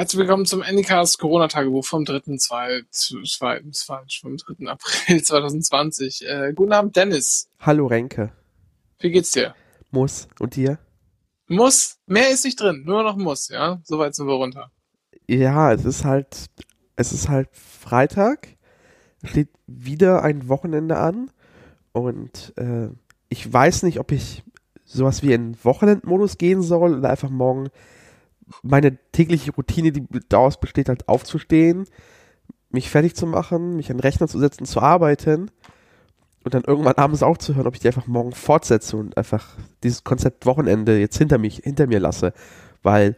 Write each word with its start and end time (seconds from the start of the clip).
Herzlich 0.00 0.20
willkommen 0.20 0.46
zum 0.46 0.62
Anycast 0.62 1.18
Corona-Tagebuch 1.18 1.84
vom 1.84 2.04
3.2. 2.04 4.20
vom 4.22 4.36
3. 4.38 4.66
April 4.66 5.22
2020. 5.22 6.26
Äh, 6.26 6.54
guten 6.54 6.72
Abend, 6.72 6.96
Dennis. 6.96 7.50
Hallo, 7.58 7.86
Renke. 7.86 8.32
Wie 8.98 9.10
geht's 9.10 9.32
dir? 9.32 9.54
Muss. 9.90 10.26
Und 10.38 10.56
dir? 10.56 10.78
Muss. 11.48 11.98
Mehr 12.06 12.30
ist 12.30 12.46
nicht 12.46 12.58
drin. 12.58 12.84
Nur 12.86 13.02
noch 13.02 13.18
muss, 13.18 13.50
ja? 13.50 13.78
Soweit 13.84 14.14
sind 14.14 14.26
wir 14.26 14.36
runter. 14.36 14.70
Ja, 15.28 15.70
es 15.70 15.84
ist 15.84 16.06
halt, 16.06 16.46
es 16.96 17.12
ist 17.12 17.28
halt 17.28 17.50
Freitag. 17.52 18.56
Es 19.20 19.32
steht 19.32 19.50
wieder 19.66 20.22
ein 20.22 20.48
Wochenende 20.48 20.96
an. 20.96 21.30
Und 21.92 22.54
äh, 22.56 22.88
ich 23.28 23.52
weiß 23.52 23.82
nicht, 23.82 24.00
ob 24.00 24.12
ich 24.12 24.44
sowas 24.86 25.22
wie 25.22 25.34
in 25.34 25.62
Wochenendmodus 25.62 26.38
gehen 26.38 26.62
soll 26.62 26.96
oder 26.96 27.10
einfach 27.10 27.28
morgen 27.28 27.68
meine 28.62 28.96
tägliche 29.12 29.52
Routine, 29.52 29.92
die 29.92 30.06
daraus 30.28 30.58
besteht, 30.60 30.88
halt 30.88 31.08
aufzustehen, 31.08 31.86
mich 32.70 32.90
fertig 32.90 33.14
zu 33.16 33.26
machen, 33.26 33.76
mich 33.76 33.90
an 33.90 33.96
den 33.96 34.02
Rechner 34.02 34.28
zu 34.28 34.38
setzen, 34.38 34.64
zu 34.64 34.80
arbeiten 34.80 35.50
und 36.44 36.54
dann 36.54 36.64
irgendwann 36.64 36.94
abends 36.94 37.22
aufzuhören, 37.22 37.66
ob 37.66 37.74
ich 37.74 37.80
die 37.80 37.88
einfach 37.88 38.06
morgen 38.06 38.32
fortsetze 38.32 38.96
und 38.96 39.16
einfach 39.16 39.56
dieses 39.82 40.04
Konzept 40.04 40.46
Wochenende 40.46 40.98
jetzt 40.98 41.18
hinter 41.18 41.38
mich, 41.38 41.56
hinter 41.56 41.86
mir 41.86 42.00
lasse. 42.00 42.32
Weil 42.82 43.16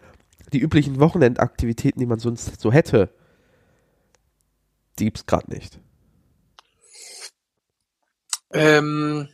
die 0.52 0.60
üblichen 0.60 1.00
Wochenendaktivitäten, 1.00 2.00
die 2.00 2.06
man 2.06 2.18
sonst 2.18 2.60
so 2.60 2.72
hätte, 2.72 3.10
die 4.98 5.04
gibt's 5.04 5.26
gerade 5.26 5.50
nicht. 5.50 5.78
Ähm, 8.52 9.28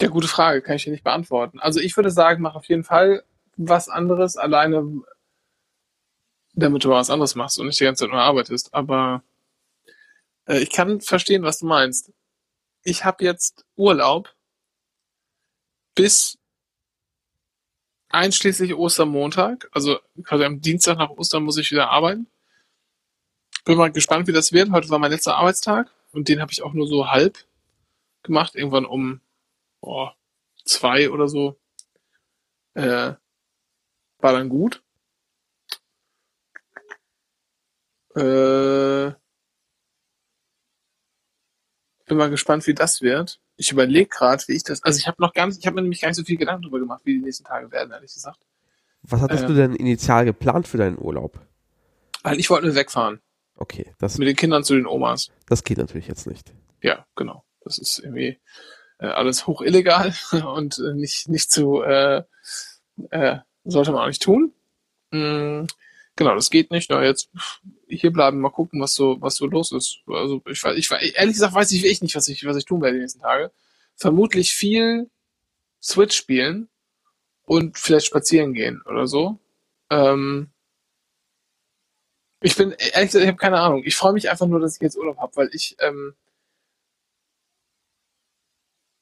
ja, 0.00 0.08
gute 0.08 0.28
Frage, 0.28 0.60
kann 0.60 0.76
ich 0.76 0.84
dir 0.84 0.90
nicht 0.90 1.04
beantworten. 1.04 1.60
Also 1.60 1.80
ich 1.80 1.96
würde 1.96 2.10
sagen, 2.10 2.42
mach 2.42 2.56
auf 2.56 2.66
jeden 2.66 2.84
Fall 2.84 3.22
was 3.56 3.88
anderes, 3.88 4.36
alleine 4.36 5.02
damit 6.54 6.84
du 6.84 6.90
was 6.90 7.10
anderes 7.10 7.34
machst 7.34 7.58
und 7.58 7.66
nicht 7.66 7.80
die 7.80 7.84
ganze 7.84 8.04
Zeit 8.04 8.12
nur 8.12 8.20
arbeitest. 8.20 8.72
Aber 8.74 9.22
äh, 10.46 10.58
ich 10.58 10.70
kann 10.70 11.00
verstehen, 11.00 11.42
was 11.42 11.58
du 11.58 11.66
meinst. 11.66 12.12
Ich 12.82 13.04
habe 13.04 13.24
jetzt 13.24 13.64
Urlaub 13.76 14.34
bis 15.94 16.38
einschließlich 18.08 18.74
Ostermontag. 18.74 19.68
Also 19.72 19.98
quasi 20.22 20.44
am 20.44 20.60
Dienstag 20.60 20.98
nach 20.98 21.10
Ostern 21.10 21.42
muss 21.42 21.58
ich 21.58 21.70
wieder 21.70 21.90
arbeiten. 21.90 22.26
Bin 23.64 23.78
mal 23.78 23.90
gespannt, 23.90 24.28
wie 24.28 24.32
das 24.32 24.52
wird. 24.52 24.70
Heute 24.70 24.90
war 24.90 24.98
mein 24.98 25.10
letzter 25.10 25.36
Arbeitstag 25.36 25.90
und 26.12 26.28
den 26.28 26.40
habe 26.40 26.52
ich 26.52 26.62
auch 26.62 26.74
nur 26.74 26.86
so 26.86 27.08
halb 27.10 27.38
gemacht. 28.22 28.54
Irgendwann 28.54 28.84
um 28.84 29.20
oh, 29.80 30.10
zwei 30.64 31.10
oder 31.10 31.28
so. 31.28 31.56
Äh, 32.74 33.14
war 34.24 34.32
dann 34.32 34.48
gut. 34.48 34.82
Äh, 38.16 39.12
bin 42.06 42.16
mal 42.16 42.30
gespannt, 42.30 42.66
wie 42.66 42.74
das 42.74 43.02
wird. 43.02 43.38
Ich 43.56 43.70
überlege 43.70 44.08
gerade, 44.08 44.42
wie 44.48 44.54
ich 44.54 44.64
das. 44.64 44.82
Also 44.82 44.98
ich 44.98 45.06
habe 45.06 45.20
noch 45.20 45.34
gar 45.34 45.46
nicht, 45.46 45.58
ich 45.58 45.66
habe 45.66 45.76
mir 45.76 45.82
nämlich 45.82 46.00
gar 46.00 46.08
nicht 46.08 46.16
so 46.16 46.24
viel 46.24 46.38
Gedanken 46.38 46.62
darüber 46.62 46.80
gemacht, 46.80 47.02
wie 47.04 47.18
die 47.18 47.24
nächsten 47.24 47.44
Tage 47.44 47.70
werden, 47.70 47.92
ehrlich 47.92 48.14
gesagt. 48.14 48.40
Was 49.02 49.20
hattest 49.20 49.44
äh, 49.44 49.46
du 49.46 49.54
denn 49.54 49.76
initial 49.76 50.24
geplant 50.24 50.66
für 50.66 50.78
deinen 50.78 50.98
Urlaub? 50.98 51.38
Weil 52.22 52.40
ich 52.40 52.48
wollte 52.48 52.66
nur 52.66 52.74
wegfahren. 52.74 53.20
Okay, 53.56 53.92
das. 53.98 54.16
Mit 54.16 54.26
den 54.26 54.36
Kindern 54.36 54.64
zu 54.64 54.74
den 54.74 54.86
Omas. 54.86 55.30
Das 55.46 55.64
geht 55.64 55.76
natürlich 55.76 56.08
jetzt 56.08 56.26
nicht. 56.26 56.54
Ja, 56.80 57.06
genau. 57.14 57.44
Das 57.60 57.76
ist 57.76 57.98
irgendwie 57.98 58.40
äh, 58.98 59.06
alles 59.06 59.46
hoch 59.46 59.60
illegal 59.60 60.14
und 60.54 60.78
äh, 60.78 60.94
nicht 60.94 61.28
nicht 61.28 61.52
zu 61.52 61.82
äh, 61.82 62.22
äh, 63.10 63.38
sollte 63.64 63.92
man 63.92 64.02
auch 64.02 64.08
nicht 64.08 64.22
tun. 64.22 64.52
Mhm. 65.10 65.66
Genau, 66.16 66.34
das 66.34 66.50
geht 66.50 66.70
nicht. 66.70 66.90
Na, 66.90 67.02
jetzt 67.02 67.28
hier 67.88 68.12
bleiben, 68.12 68.40
mal 68.40 68.50
gucken, 68.50 68.80
was 68.80 68.94
so, 68.94 69.20
was 69.20 69.36
so 69.36 69.46
los 69.46 69.72
ist. 69.72 69.98
Also 70.06 70.42
ich 70.46 70.62
weiß, 70.62 70.76
ich 70.76 71.16
ehrlich 71.16 71.34
gesagt 71.34 71.54
weiß 71.54 71.72
ich 71.72 71.84
echt 71.84 72.02
nicht, 72.02 72.14
was 72.14 72.28
ich, 72.28 72.44
was 72.44 72.56
ich 72.56 72.64
tun 72.64 72.80
werde 72.82 72.94
die 72.96 73.00
nächsten 73.00 73.20
Tage. 73.20 73.50
Vermutlich 73.96 74.52
viel 74.52 75.10
Switch 75.82 76.16
spielen 76.16 76.68
und 77.44 77.78
vielleicht 77.78 78.06
spazieren 78.06 78.54
gehen 78.54 78.82
oder 78.86 79.06
so. 79.06 79.38
Ähm, 79.90 80.50
ich 82.40 82.56
bin 82.56 82.72
ehrlich 82.72 83.08
gesagt, 83.08 83.22
ich 83.22 83.28
habe 83.28 83.38
keine 83.38 83.60
Ahnung. 83.60 83.82
Ich 83.84 83.96
freue 83.96 84.12
mich 84.12 84.30
einfach 84.30 84.46
nur, 84.46 84.60
dass 84.60 84.76
ich 84.76 84.82
jetzt 84.82 84.96
Urlaub 84.96 85.18
habe, 85.18 85.34
weil 85.36 85.50
ich 85.52 85.76
ähm, 85.80 86.14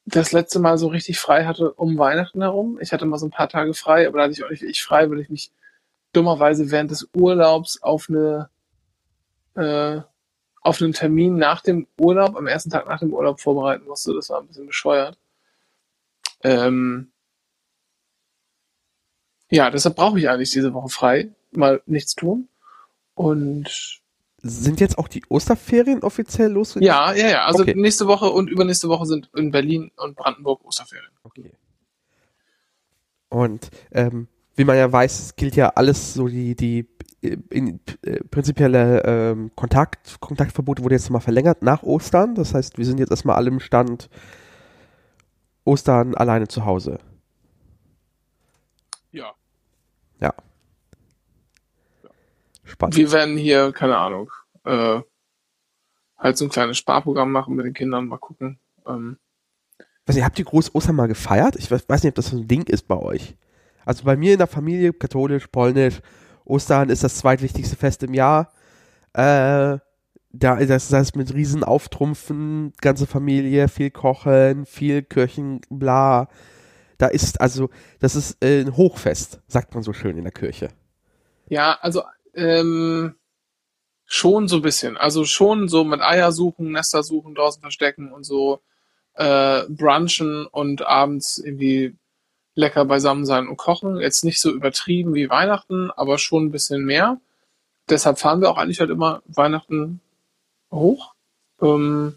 das 0.05 0.33
letzte 0.33 0.59
Mal 0.59 0.79
so 0.79 0.89
richtig 0.89 1.19
frei 1.19 1.45
hatte 1.45 1.73
um 1.73 1.99
Weihnachten 1.99 2.43
herum. 2.43 2.79
Ich 2.81 2.93
hatte 2.93 3.07
mal 3.07 3.19
so 3.19 3.27
ein 3.27 3.31
paar 3.31 3.49
Tage 3.49 3.75
frei, 3.75 4.07
aber 4.07 4.19
da 4.19 4.25
hatte 4.25 4.33
ich 4.33 4.45
auch 4.45 4.51
nicht 4.51 4.63
wirklich 4.63 4.83
frei, 4.83 5.09
weil 5.11 5.21
ich 5.21 5.31
mich 5.31 5.53
dummerweise 6.13 6.71
während 6.71 6.91
des 6.91 7.09
Urlaubs 7.15 7.83
auf 7.83 8.09
eine 8.09 8.51
äh, 9.55 10.01
auf 10.63 10.81
einen 10.81 10.93
Termin 10.93 11.37
nach 11.37 11.61
dem 11.61 11.89
Urlaub, 11.99 12.37
am 12.37 12.47
ersten 12.47 12.71
Tag 12.71 12.87
nach 12.87 13.01
dem 13.01 13.13
Urlaub 13.13 13.41
vorbereiten 13.41 13.87
musste. 13.87 14.15
Das 14.15 14.31
war 14.31 14.41
ein 14.41 14.47
bisschen 14.47 14.67
bescheuert. 14.67 15.19
Ähm, 16.43 17.11
ja, 19.51 19.71
deshalb 19.71 19.97
brauche 19.97 20.19
ich 20.19 20.29
eigentlich 20.29 20.51
diese 20.51 20.73
Woche 20.73 20.89
frei, 20.89 21.31
mal 21.51 21.83
nichts 21.87 22.15
tun. 22.15 22.49
Und 23.15 24.02
sind 24.43 24.81
jetzt 24.81 24.99
auch 24.99 25.09
die 25.09 25.23
Osterferien 25.29 26.03
offiziell 26.03 26.51
losgegangen? 26.51 26.87
Ja, 26.87 27.15
ja, 27.15 27.31
ja. 27.31 27.45
Also 27.47 27.63
okay. 27.63 27.75
nächste 27.77 28.07
Woche 28.07 28.31
und 28.31 28.51
übernächste 28.51 28.89
Woche 28.89 29.07
sind 29.07 29.31
in 29.37 29.51
Berlin 29.51 29.93
und 29.97 30.17
Brandenburg 30.17 30.65
Osterferien. 30.65 31.13
Okay. 31.23 31.53
Und 33.29 33.71
ähm, 33.93 34.29
wie 34.57 34.65
man 34.65 34.77
ja 34.77 34.91
weiß, 34.91 35.37
gilt 35.37 35.57
ja 35.57 35.71
alles 35.71 36.15
so 36.15 36.29
die, 36.29 36.55
die 36.57 36.89
in, 37.23 37.81
äh, 38.03 38.23
prinzipielle 38.25 39.03
ähm, 39.05 39.53
Kontakt, 39.55 40.21
Kontaktverbot 40.21 40.83
wurde 40.83 40.97
jetzt 40.97 41.09
mal 41.09 41.21
verlängert 41.21 41.63
nach 41.63 41.83
Ostern. 41.83 42.35
Das 42.35 42.53
heißt, 42.53 42.79
wir 42.79 42.85
sind 42.85 42.99
jetzt 42.99 43.11
erstmal 43.11 43.37
alle 43.37 43.49
im 43.49 43.61
Stand 43.61 44.11
Ostern 45.65 46.15
alleine 46.17 46.49
zu 46.49 46.65
Hause. 46.65 46.99
Ja. 49.13 49.33
Ja. 50.21 50.35
Spannend. 52.83 52.97
Wir 52.97 53.13
werden 53.13 53.37
hier, 53.37 53.71
keine 53.71 53.97
Ahnung, 53.97 54.33
äh, 54.65 55.01
halt 56.19 56.37
so 56.37 56.45
ein 56.45 56.51
kleines 56.51 56.79
Sparprogramm 56.79 57.31
machen 57.31 57.55
mit 57.55 57.65
den 57.65 57.75
Kindern, 57.75 58.09
mal 58.09 58.19
gucken. 58.19 58.59
Ähm, 58.85 59.19
was 60.05 60.17
ihr 60.17 60.25
habt 60.25 60.37
ihr 60.41 60.45
groß 60.45 60.75
Ostern 60.75 60.97
mal 60.97 61.07
gefeiert? 61.07 61.55
Ich 61.55 61.71
weiß, 61.71 61.89
weiß 61.89 62.03
nicht, 62.03 62.11
ob 62.11 62.17
das 62.17 62.31
so 62.31 62.37
ein 62.37 62.49
Ding 62.49 62.65
ist 62.65 62.89
bei 62.89 62.97
euch. 62.97 63.37
Also 63.85 64.03
bei 64.03 64.17
mir 64.17 64.33
in 64.33 64.39
der 64.39 64.49
Familie, 64.49 64.93
katholisch, 64.93 65.47
polnisch, 65.47 66.01
Ostern 66.45 66.89
ist 66.89 67.05
das 67.05 67.19
zweitwichtigste 67.19 67.77
Fest 67.77 68.03
im 68.03 68.15
Jahr. 68.15 68.53
Äh, 69.13 69.79
da 70.35 70.57
das 70.57 70.93
heißt 70.93 71.15
mit 71.15 71.33
riesen 71.35 71.63
Auftrumpfen, 71.63 72.73
ganze 72.81 73.07
Familie, 73.07 73.69
viel 73.69 73.93
Kochen, 73.93 74.67
viel 74.67 75.03
Kirchen, 75.03 75.61
bla. 75.71 76.29
Da 76.99 77.07
ist 77.07 77.41
also, 77.41 77.71
das 78.01 78.17
ist 78.17 78.43
äh, 78.43 78.63
ein 78.63 78.77
Hochfest, 78.77 79.41
sagt 79.47 79.73
man 79.73 79.85
so 79.85 79.93
schön 79.93 80.17
in 80.17 80.25
der 80.25 80.33
Kirche. 80.33 80.71
Ja, 81.49 81.79
also 81.81 82.03
ähm, 82.35 83.15
schon 84.05 84.49
so 84.49 84.57
ein 84.57 84.63
bisschen. 84.63 84.97
Also 84.97 85.25
schon 85.25 85.69
so 85.69 85.85
mit 85.85 86.01
Eier 86.01 86.33
suchen, 86.33 86.73
Nester 86.73 87.03
suchen, 87.03 87.35
draußen 87.35 87.61
verstecken 87.63 88.13
und 88.13 88.25
so 88.25 88.61
äh, 89.15 89.63
brunchen 89.69 90.47
und 90.47 90.83
abends 90.83 91.39
irgendwie 91.39 91.97
lecker 92.55 92.85
beisammen 92.85 93.25
sein 93.25 93.49
und 93.49 93.57
kochen. 93.57 93.99
Jetzt 93.99 94.25
nicht 94.25 94.41
so 94.41 94.51
übertrieben 94.51 95.15
wie 95.15 95.31
Weihnachten, 95.31 95.91
aber 95.91 96.19
schon 96.19 96.47
ein 96.47 96.51
bisschen 96.51 96.85
mehr. 96.85 97.21
Deshalb 97.89 98.19
fahren 98.19 98.41
wir 98.41 98.51
auch 98.51 98.59
eigentlich 98.59 98.81
halt 98.81 98.91
immer 98.91 99.23
Weihnachten 99.27 100.01
hoch. 100.71 101.15
Ähm, 101.61 102.17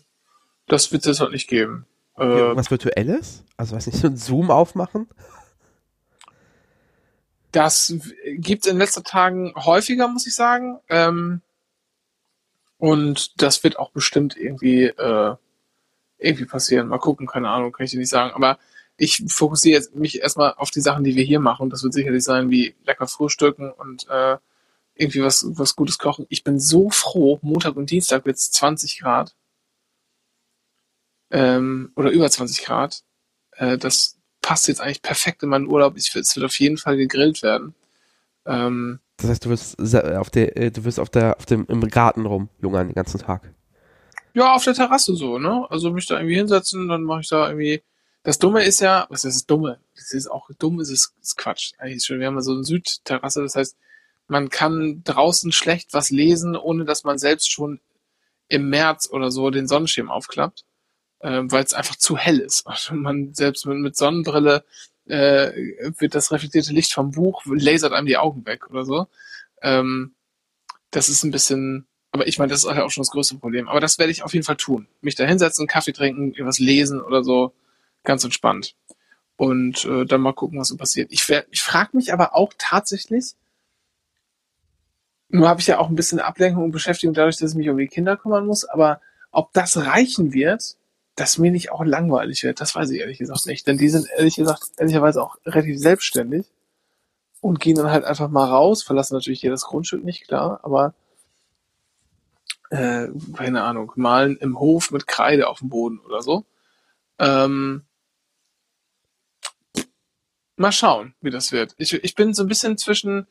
das 0.68 0.92
wird 0.92 1.06
es 1.06 1.19
halt 1.19 1.31
nicht 1.31 1.48
geben. 1.48 1.86
Äh, 2.18 2.56
was 2.56 2.72
Virtuelles? 2.72 3.44
Also 3.57 3.75
weiß 3.75 3.88
nicht, 3.88 4.00
so 4.00 4.07
ein 4.07 4.18
Zoom 4.18 4.51
aufmachen? 4.51 5.07
Das 7.56 7.94
gibt 8.25 8.66
es 8.66 8.72
in 8.72 8.78
letzter 8.78 9.02
Tagen 9.02 9.54
häufiger, 9.56 10.10
muss 10.10 10.28
ich 10.28 10.36
sagen. 10.36 10.81
Ähm, 10.90 11.42
und 12.78 13.42
das 13.42 13.63
wird 13.63 13.80
auch 13.80 13.92
bestimmt 13.92 14.36
irgendwie, 14.36 14.84
äh, 14.84 15.36
irgendwie 16.18 16.46
passieren. 16.46 16.90
Mal 16.90 16.98
gucken, 16.98 17.28
keine 17.28 17.50
Ahnung, 17.50 17.72
kann 17.72 17.86
ich 17.86 17.92
dir 17.92 18.00
nicht 18.00 18.10
sagen. 18.10 18.34
Aber 18.34 18.60
ich 18.98 19.24
fokussiere 19.30 19.78
jetzt 19.78 19.96
mich 19.96 20.19
erstmal 20.19 20.54
auf 20.56 20.69
die 20.69 20.81
Sachen, 20.81 21.06
die 21.06 21.16
wir 21.16 21.24
hier 21.24 21.40
machen. 21.40 21.69
Das 21.69 21.81
wird 21.81 21.94
sicherlich 21.94 22.25
sein, 22.25 22.50
wie 22.50 22.75
lecker 22.84 23.07
frühstücken 23.07 23.72
und 23.72 24.06
äh, 24.10 24.36
irgendwie 24.94 25.24
was, 25.24 25.46
was 25.52 25.78
Gutes 25.78 25.98
kochen. 25.98 26.25
Ich 26.28 26.44
bin 26.44 26.60
so 26.60 26.90
froh, 26.90 27.40
Montag 27.42 27.78
und 27.78 27.90
Dienstag 27.90 28.25
wird 28.25 28.36
es 28.36 28.52
20 28.52 29.00
Grad. 29.00 29.34
Ähm, 31.31 31.94
oder 31.96 32.12
über 32.12 32.30
20 32.30 32.66
Grad. 32.66 33.06
Äh, 33.52 33.78
das 33.78 34.18
passt 34.45 34.68
jetzt 34.68 34.80
eigentlich 34.80 35.01
perfekt 35.01 35.42
in 35.42 35.50
meinen 35.50 35.65
Urlaub. 35.65 35.97
Ich, 35.97 36.15
es 36.15 36.36
wird 36.36 36.45
auf 36.45 36.59
jeden 36.59 36.77
Fall 36.77 36.97
gegrillt 36.97 37.42
werden. 37.42 37.74
Ähm, 38.45 39.00
das 39.18 39.31
heißt, 39.31 39.45
du 39.45 39.50
wirst 39.50 39.80
auf 40.03 40.30
der, 40.30 40.56
äh, 40.56 40.69
du 40.69 40.83
wirst 40.83 41.00
auf 41.00 41.09
der, 41.09 41.36
auf 41.38 41.47
dem, 41.47 41.65
im 41.68 41.81
Garten 41.89 42.27
rumlungern 42.27 42.89
den 42.89 42.94
ganzen 42.94 43.19
Tag. 43.19 43.42
Ja, 44.36 44.53
auf 44.53 44.63
der 44.63 44.75
Terrasse 44.75 45.15
so, 45.15 45.39
ne? 45.39 45.65
Also 45.71 45.92
mich 45.92 46.06
da 46.06 46.18
irgendwie 46.18 46.36
hinsetzen, 46.36 46.88
dann 46.88 47.06
mache 47.06 47.21
ich 47.21 47.30
da 47.30 47.47
irgendwie. 47.47 47.81
Das 48.21 48.38
Dumme 48.38 48.63
ist 48.63 48.81
ja, 48.81 49.07
was 49.09 49.25
ist 49.25 49.36
das 49.36 49.45
Dumme? 49.47 49.80
Das 49.95 50.12
ist 50.12 50.30
auch 50.30 50.47
dumm, 50.59 50.80
ist 50.80 50.92
es 50.92 51.15
ist 51.24 51.38
Quatsch. 51.38 51.74
Eigentlich 51.80 52.06
schon. 52.06 52.19
Wir 52.19 52.27
haben 52.27 52.36
ja 52.36 52.42
so 52.42 52.53
eine 52.53 52.63
Südterrasse, 52.63 53.42
das 53.42 53.56
heißt, 53.56 53.75
man 54.27 54.50
kann 54.50 55.01
draußen 55.06 55.53
schlecht 55.53 55.92
was 55.94 56.12
lesen, 56.12 56.56
ohne 56.56 56.86
dass 56.86 57.03
man 57.03 57.18
selbst 57.18 57.51
schon 57.51 57.80
im 58.47 58.69
März 58.69 59.09
oder 59.12 59.31
so 59.31 59.50
den 59.50 59.68
Sonnenschirm 59.68 60.12
aufklappt, 60.12 60.65
äh, 61.20 61.42
weil 61.46 61.64
es 61.64 61.74
einfach 61.74 61.96
zu 61.96 62.18
hell 62.18 62.40
ist. 62.40 62.66
Also 62.68 62.96
man 62.96 63.34
selbst 63.34 63.66
mit, 63.66 63.78
mit 63.78 63.96
Sonnenbrille 63.96 64.64
äh, 65.06 65.52
wird 66.00 66.16
das 66.16 66.32
reflektierte 66.32 66.74
Licht 66.74 66.94
vom 66.94 67.12
Buch 67.12 67.44
lasert 67.46 67.94
einem 67.94 68.08
die 68.08 68.18
Augen 68.18 68.46
weg 68.46 68.70
oder 68.70 68.86
so. 68.86 69.08
Ähm, 69.62 70.16
das 70.92 71.10
ist 71.10 71.24
ein 71.24 71.32
bisschen, 71.32 71.88
aber 72.12 72.28
ich 72.28 72.40
meine, 72.40 72.52
das 72.52 72.60
ist 72.60 72.66
auch 72.66 72.90
schon 72.90 73.02
das 73.02 73.12
größte 73.12 73.36
Problem. 73.36 73.68
Aber 73.68 73.80
das 73.80 74.00
werde 74.00 74.12
ich 74.12 74.24
auf 74.24 74.34
jeden 74.34 74.46
Fall 74.46 74.58
tun. 74.58 74.88
Mich 75.02 75.16
da 75.16 75.26
hinsetzen, 75.26 75.68
Kaffee 75.68 75.94
trinken, 75.94 76.32
irgendwas 76.32 76.60
lesen 76.60 77.02
oder 77.02 77.24
so. 77.24 77.54
Ganz 78.04 78.24
entspannt. 78.24 78.76
Und 79.36 79.84
äh, 79.86 80.06
dann 80.06 80.22
mal 80.22 80.34
gucken, 80.34 80.60
was 80.60 80.70
so 80.70 80.78
passiert. 80.78 81.12
Ich, 81.12 81.28
ich 81.52 81.62
frage 81.62 81.98
mich 81.98 82.14
aber 82.14 82.36
auch 82.36 82.54
tatsächlich, 82.58 83.34
nur 85.30 85.50
habe 85.50 85.60
ich 85.60 85.68
ja 85.68 85.80
auch 85.80 85.90
ein 85.90 85.96
bisschen 85.96 86.20
Ablenkung 86.20 86.64
und 86.64 86.72
Beschäftigung 86.72 87.14
dadurch, 87.14 87.38
dass 87.38 87.52
ich 87.52 87.58
mich 87.58 87.70
um 87.70 87.78
die 87.78 87.88
Kinder 87.88 88.16
kümmern 88.16 88.46
muss, 88.46 88.64
aber 88.64 89.02
ob 89.32 89.52
das 89.52 89.76
reichen 89.76 90.32
wird, 90.34 90.78
dass 91.16 91.38
mir 91.38 91.52
nicht 91.52 91.72
auch 91.72 91.84
langweilig 91.84 92.44
wird, 92.44 92.60
das 92.60 92.76
weiß 92.76 92.90
ich 92.90 93.00
ehrlich 93.00 93.18
gesagt 93.18 93.46
nicht. 93.46 93.66
Denn 93.68 93.78
die 93.78 93.90
sind 93.90 94.08
ehrlich 94.18 94.36
gesagt, 94.36 94.72
ehrlicherweise 94.78 95.24
auch 95.24 95.38
relativ 95.46 95.80
selbstständig 95.80 96.46
und 97.42 97.60
gehen 97.60 97.78
dann 97.78 97.92
halt 97.92 98.06
einfach 98.06 98.30
mal 98.30 98.46
raus, 98.46 98.84
verlassen 98.84 99.14
natürlich 99.14 99.42
jedes 99.42 99.64
Grundstück 99.64 100.04
nicht, 100.04 100.28
klar, 100.28 100.60
aber 100.64 100.94
äh, 102.70 103.08
keine 103.36 103.64
Ahnung, 103.64 103.92
malen 103.96 104.38
im 104.38 104.60
Hof 104.60 104.92
mit 104.92 105.08
Kreide 105.08 105.48
auf 105.48 105.60
dem 105.60 105.70
Boden 105.70 106.00
oder 106.00 106.22
so. 106.22 106.46
Ähm, 107.20 107.84
mal 110.58 110.72
schauen, 110.72 111.14
wie 111.22 111.30
das 111.30 111.52
wird. 111.52 111.76
Ich, 111.78 111.94
ich 111.94 112.16
bin 112.16 112.34
so 112.34 112.44
ein 112.44 112.48
bisschen 112.48 112.78
zwischen 112.78 113.28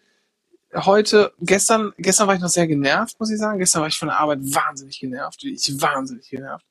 heute, 0.74 1.32
gestern, 1.40 1.92
gestern 1.98 2.26
war 2.26 2.34
ich 2.34 2.40
noch 2.40 2.48
sehr 2.48 2.66
genervt, 2.66 3.18
muss 3.20 3.30
ich 3.30 3.38
sagen. 3.38 3.58
Gestern 3.58 3.82
war 3.82 3.88
ich 3.88 3.98
von 3.98 4.08
der 4.08 4.18
Arbeit 4.18 4.40
wahnsinnig 4.42 4.98
genervt. 4.98 5.44
Ich 5.44 5.80
wahnsinnig 5.80 6.28
genervt. 6.28 6.66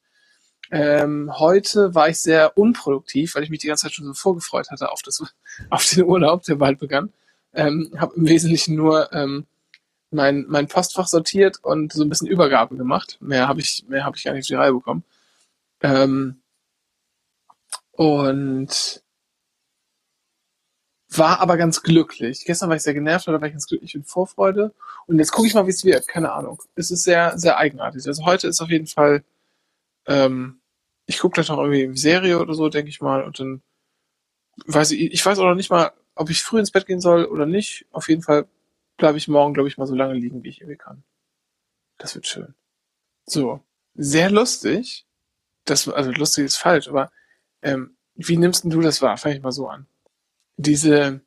Ähm, 0.76 1.32
heute 1.38 1.94
war 1.94 2.10
ich 2.10 2.20
sehr 2.20 2.58
unproduktiv, 2.58 3.36
weil 3.36 3.44
ich 3.44 3.52
mich 3.52 3.60
die 3.60 3.68
ganze 3.68 3.84
Zeit 3.84 3.94
schon 3.94 4.08
so 4.08 4.14
vorgefreut 4.16 4.72
hatte 4.72 4.92
auf, 4.92 5.04
das, 5.04 5.22
auf 5.70 5.86
den 5.86 6.06
Urlaub, 6.06 6.42
der 6.46 6.56
bald 6.56 6.80
begann. 6.80 7.14
Ähm, 7.54 7.92
habe 8.00 8.16
im 8.16 8.28
Wesentlichen 8.28 8.76
nur 8.76 9.14
ähm, 9.14 9.46
mein, 10.10 10.46
mein 10.48 10.68
Postfach 10.68 11.06
sortiert 11.06 11.60
und 11.62 11.94
so 11.94 12.02
ein 12.02 12.10
bisschen 12.10 12.28
Übergabe 12.28 12.76
gemacht. 12.76 13.20
Mehr 13.22 13.48
habe 13.48 13.62
ich, 13.62 13.86
mehr 13.88 14.04
habe 14.04 14.18
ich 14.18 14.24
gar 14.24 14.34
nicht 14.34 14.46
auf 14.46 14.48
die 14.48 14.56
Reihe 14.56 14.74
bekommen. 14.74 15.04
Ähm, 15.82 16.42
und 17.92 19.04
war 21.10 21.40
aber 21.40 21.58
ganz 21.58 21.84
glücklich. 21.84 22.46
Gestern 22.46 22.70
war 22.70 22.78
ich 22.78 22.82
sehr 22.82 22.96
genervt, 22.96 23.28
oder 23.28 23.40
war 23.40 23.48
ich 23.48 23.54
ganz 23.54 23.68
glücklich 23.68 23.94
in 23.94 24.06
Vorfreude. 24.06 24.74
Und 25.06 25.20
jetzt 25.20 25.34
gucke 25.34 25.48
ich 25.48 25.54
mal, 25.54 25.68
wie 25.68 25.72
es 25.72 25.86
wird. 25.86 26.08
Keine 26.08 26.32
Ahnung. 26.32 26.64
Es 26.74 26.90
ist 26.90 27.04
sehr, 27.04 27.38
sehr 27.38 27.60
eigenartig. 27.60 28.08
Also 28.08 28.26
heute 28.26 28.48
ist 28.48 28.60
auf 28.60 28.72
jeden 28.72 28.88
Fall, 28.88 29.24
ähm, 30.08 30.60
ich 31.06 31.20
gucke 31.20 31.36
gleich 31.36 31.50
noch 31.50 31.60
irgendwie 31.60 31.98
Serie 31.98 32.40
oder 32.40 32.54
so, 32.54 32.70
denke 32.70 32.90
ich 32.90 33.02
mal. 33.02 33.24
Und 33.24 33.40
dann 33.40 33.62
weiß 34.66 34.92
ich, 34.92 35.14
ich 35.14 35.26
weiß 35.26 35.40
auch 35.40 35.46
noch 35.46 35.56
nicht 35.56 35.70
mal, 35.70 35.92
ob 36.16 36.30
ich 36.30 36.44
früh 36.44 36.60
ins 36.60 36.72
Bett 36.72 36.86
gehen 36.86 37.02
soll 37.02 37.26
oder 37.26 37.46
nicht. 37.46 37.86
Auf 37.92 38.10
jeden 38.10 38.22
Fall 38.22 38.48
bleibe 38.98 39.18
ich 39.18 39.28
morgen, 39.28 39.54
glaube 39.54 39.70
ich, 39.70 39.78
mal 39.78 39.88
so 39.88 39.96
lange 39.96 40.14
liegen, 40.14 40.44
wie 40.44 40.50
ich 40.50 40.62
irgendwie 40.62 40.78
kann. 40.78 41.04
Das 41.98 42.16
wird 42.16 42.28
schön. 42.28 42.54
So. 43.26 43.62
Sehr 43.96 44.32
lustig. 44.32 45.06
Das, 45.66 45.88
also 45.88 46.12
lustig 46.12 46.46
ist 46.46 46.58
falsch, 46.58 46.88
aber 46.88 47.12
ähm, 47.62 47.96
wie 48.16 48.38
nimmst 48.38 48.66
du 48.66 48.82
das 48.82 49.02
wahr? 49.02 49.18
Fange 49.18 49.36
ich 49.36 49.42
mal 49.42 49.52
so 49.52 49.68
an 49.68 49.88
diese, 50.58 51.22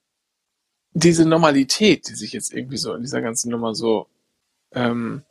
diese 0.92 1.26
Normalität, 1.26 2.08
die 2.08 2.14
sich 2.14 2.32
jetzt 2.32 2.52
irgendwie 2.52 2.76
so 2.76 2.94
in 2.94 3.02
dieser 3.02 3.20
ganzen 3.20 3.50
Nummer 3.50 3.74
so, 3.74 4.08
ähm, 4.72 5.24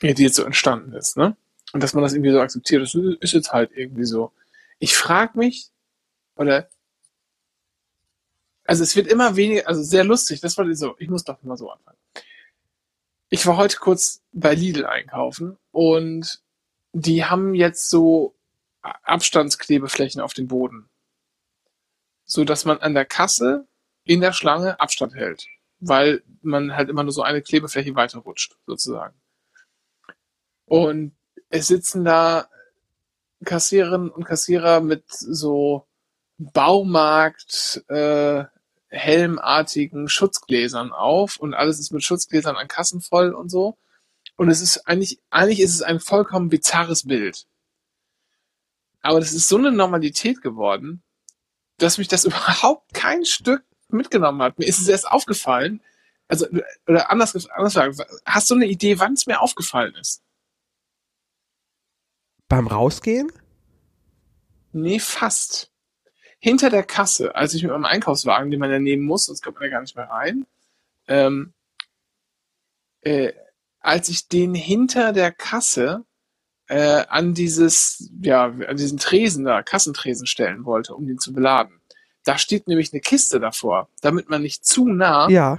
die 0.00 0.22
jetzt 0.22 0.36
so 0.36 0.44
entstanden 0.44 0.92
ist, 0.94 1.16
ne? 1.16 1.36
Und 1.72 1.82
dass 1.82 1.94
man 1.94 2.02
das 2.02 2.12
irgendwie 2.12 2.32
so 2.32 2.40
akzeptiert, 2.40 2.82
das 2.82 2.94
ist 2.94 3.32
jetzt 3.32 3.52
halt 3.52 3.70
irgendwie 3.74 4.04
so. 4.04 4.32
Ich 4.78 4.96
frage 4.96 5.38
mich, 5.38 5.68
oder, 6.36 6.68
also 8.64 8.82
es 8.82 8.94
wird 8.94 9.06
immer 9.06 9.36
weniger, 9.36 9.66
also 9.68 9.82
sehr 9.82 10.04
lustig, 10.04 10.40
das 10.40 10.56
war 10.58 10.72
so, 10.74 10.94
ich 10.98 11.08
muss 11.08 11.24
doch 11.24 11.42
mal 11.42 11.56
so 11.56 11.70
anfangen. 11.70 11.98
Ich 13.30 13.46
war 13.46 13.56
heute 13.56 13.78
kurz 13.78 14.22
bei 14.32 14.54
Lidl 14.54 14.84
einkaufen 14.84 15.56
und 15.70 16.42
die 16.92 17.24
haben 17.24 17.54
jetzt 17.54 17.88
so 17.88 18.34
Abstandsklebeflächen 18.82 20.20
auf 20.20 20.34
dem 20.34 20.48
Boden 20.48 20.90
so 22.32 22.44
dass 22.44 22.64
man 22.64 22.78
an 22.78 22.94
der 22.94 23.04
Kasse 23.04 23.66
in 24.04 24.22
der 24.22 24.32
Schlange 24.32 24.80
Abstand 24.80 25.14
hält, 25.14 25.46
weil 25.80 26.22
man 26.40 26.74
halt 26.74 26.88
immer 26.88 27.02
nur 27.02 27.12
so 27.12 27.22
eine 27.22 27.42
Klebefläche 27.42 27.94
weiterrutscht, 27.94 28.56
sozusagen. 28.66 29.14
Und 30.64 31.14
es 31.52 31.66
sitzen 31.66 32.04
da 32.04 32.48
Kassiererinnen 33.44 34.10
und 34.10 34.24
Kassierer 34.24 34.80
mit 34.80 35.04
so 35.10 35.86
Baumarkt 36.38 37.84
äh, 37.88 38.44
helmartigen 38.88 40.08
Schutzgläsern 40.08 40.92
auf 40.92 41.36
und 41.36 41.54
alles 41.54 41.78
ist 41.78 41.92
mit 41.92 42.02
Schutzgläsern 42.02 42.56
an 42.56 42.68
Kassen 42.68 43.00
voll 43.00 43.32
und 43.32 43.50
so. 43.50 43.76
Und 44.36 44.48
es 44.48 44.62
ist 44.62 44.88
eigentlich, 44.88 45.20
eigentlich 45.30 45.60
ist 45.60 45.74
es 45.74 45.82
ein 45.82 46.00
vollkommen 46.00 46.48
bizarres 46.48 47.06
Bild. 47.06 47.46
Aber 49.02 49.20
das 49.20 49.32
ist 49.32 49.48
so 49.48 49.58
eine 49.58 49.72
Normalität 49.72 50.40
geworden, 50.40 51.02
dass 51.76 51.98
mich 51.98 52.08
das 52.08 52.24
überhaupt 52.24 52.94
kein 52.94 53.26
Stück 53.26 53.62
mitgenommen 53.88 54.40
hat. 54.40 54.58
Mir 54.58 54.66
ist 54.66 54.80
es 54.80 54.88
erst 54.88 55.06
aufgefallen, 55.06 55.82
also, 56.28 56.46
oder 56.86 57.10
anders, 57.10 57.46
anders 57.50 57.74
sagen, 57.74 57.94
hast 58.24 58.48
du 58.48 58.54
eine 58.54 58.66
Idee, 58.66 58.98
wann 58.98 59.12
es 59.12 59.26
mir 59.26 59.42
aufgefallen 59.42 59.94
ist? 59.96 60.22
Beim 62.52 62.66
Rausgehen? 62.66 63.32
Nee, 64.72 64.98
fast. 64.98 65.70
Hinter 66.38 66.68
der 66.68 66.82
Kasse, 66.82 67.34
als 67.34 67.54
ich 67.54 67.62
mit 67.62 67.72
meinem 67.72 67.86
Einkaufswagen, 67.86 68.50
den 68.50 68.60
man 68.60 68.70
ja 68.70 68.78
nehmen 68.78 69.04
muss, 69.04 69.24
sonst 69.24 69.42
kommt 69.42 69.58
man 69.58 69.70
ja 69.70 69.70
gar 69.70 69.80
nicht 69.80 69.96
mehr 69.96 70.10
rein, 70.10 70.44
ähm, 71.08 71.54
äh, 73.00 73.32
als 73.80 74.10
ich 74.10 74.28
den 74.28 74.54
hinter 74.54 75.14
der 75.14 75.32
Kasse 75.32 76.04
äh, 76.66 77.06
an 77.08 77.32
dieses, 77.32 78.10
ja, 78.20 78.44
an 78.44 78.76
diesen 78.76 78.98
Tresen 78.98 79.46
da, 79.46 79.62
Kassentresen 79.62 80.26
stellen 80.26 80.66
wollte, 80.66 80.94
um 80.94 81.06
den 81.06 81.18
zu 81.18 81.32
beladen. 81.32 81.80
Da 82.22 82.36
steht 82.36 82.68
nämlich 82.68 82.92
eine 82.92 83.00
Kiste 83.00 83.40
davor, 83.40 83.88
damit 84.02 84.28
man 84.28 84.42
nicht 84.42 84.66
zu 84.66 84.86
nah 84.86 85.26
ja. 85.30 85.58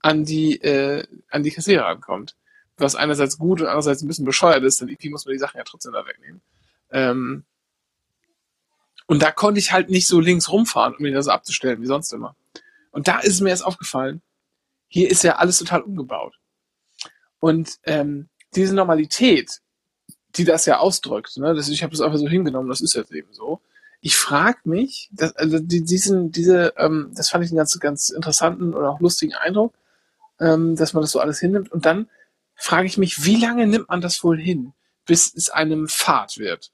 an 0.00 0.24
die, 0.24 0.60
äh, 0.60 1.06
an 1.30 1.44
die 1.44 1.52
Kassierer 1.52 1.86
ankommt. 1.86 2.34
Was 2.76 2.96
einerseits 2.96 3.38
gut 3.38 3.60
und 3.60 3.66
andererseits 3.66 4.02
ein 4.02 4.08
bisschen 4.08 4.24
bescheuert 4.24 4.64
ist, 4.64 4.80
denn 4.80 4.88
irgendwie 4.88 5.10
muss 5.10 5.24
man 5.24 5.32
die 5.32 5.38
Sachen 5.38 5.58
ja 5.58 5.64
trotzdem 5.64 5.92
da 5.92 6.06
wegnehmen. 6.06 6.40
Ähm, 6.90 7.44
und 9.06 9.22
da 9.22 9.30
konnte 9.30 9.60
ich 9.60 9.72
halt 9.72 9.90
nicht 9.90 10.06
so 10.06 10.20
links 10.20 10.50
rumfahren, 10.50 10.94
um 10.96 11.04
ihn 11.04 11.14
das 11.14 11.28
abzustellen, 11.28 11.80
wie 11.82 11.86
sonst 11.86 12.12
immer. 12.12 12.34
Und 12.90 13.08
da 13.08 13.18
ist 13.20 13.40
mir 13.40 13.50
erst 13.50 13.64
aufgefallen, 13.64 14.22
hier 14.88 15.10
ist 15.10 15.24
ja 15.24 15.36
alles 15.36 15.58
total 15.58 15.82
umgebaut. 15.82 16.38
Und 17.40 17.78
ähm, 17.84 18.28
diese 18.54 18.74
Normalität, 18.74 19.60
die 20.36 20.44
das 20.44 20.66
ja 20.66 20.78
ausdrückt. 20.78 21.36
Ne? 21.36 21.54
Das, 21.54 21.68
ich 21.68 21.82
habe 21.82 21.90
das 21.90 22.00
einfach 22.00 22.18
so 22.18 22.28
hingenommen, 22.28 22.68
das 22.68 22.80
ist 22.80 22.94
jetzt 22.94 23.12
eben 23.12 23.32
so. 23.32 23.60
Ich 24.00 24.16
frage 24.16 24.58
mich, 24.64 25.08
dass, 25.12 25.34
also 25.36 25.58
die, 25.58 25.82
diesen, 25.82 26.30
diese, 26.30 26.74
ähm, 26.76 27.10
das 27.14 27.30
fand 27.30 27.44
ich 27.44 27.50
einen 27.50 27.58
ganz, 27.58 27.78
ganz 27.80 28.10
interessanten 28.10 28.74
oder 28.74 28.90
auch 28.90 29.00
lustigen 29.00 29.34
Eindruck, 29.34 29.74
ähm, 30.40 30.76
dass 30.76 30.92
man 30.92 31.02
das 31.02 31.10
so 31.10 31.20
alles 31.20 31.40
hinnimmt. 31.40 31.72
Und 31.72 31.86
dann 31.86 32.08
frage 32.54 32.86
ich 32.86 32.98
mich, 32.98 33.24
wie 33.24 33.36
lange 33.36 33.66
nimmt 33.66 33.88
man 33.88 34.00
das 34.00 34.22
wohl 34.24 34.38
hin, 34.38 34.72
bis 35.06 35.34
es 35.34 35.50
einem 35.50 35.88
Fahrt 35.88 36.38
wird? 36.38 36.72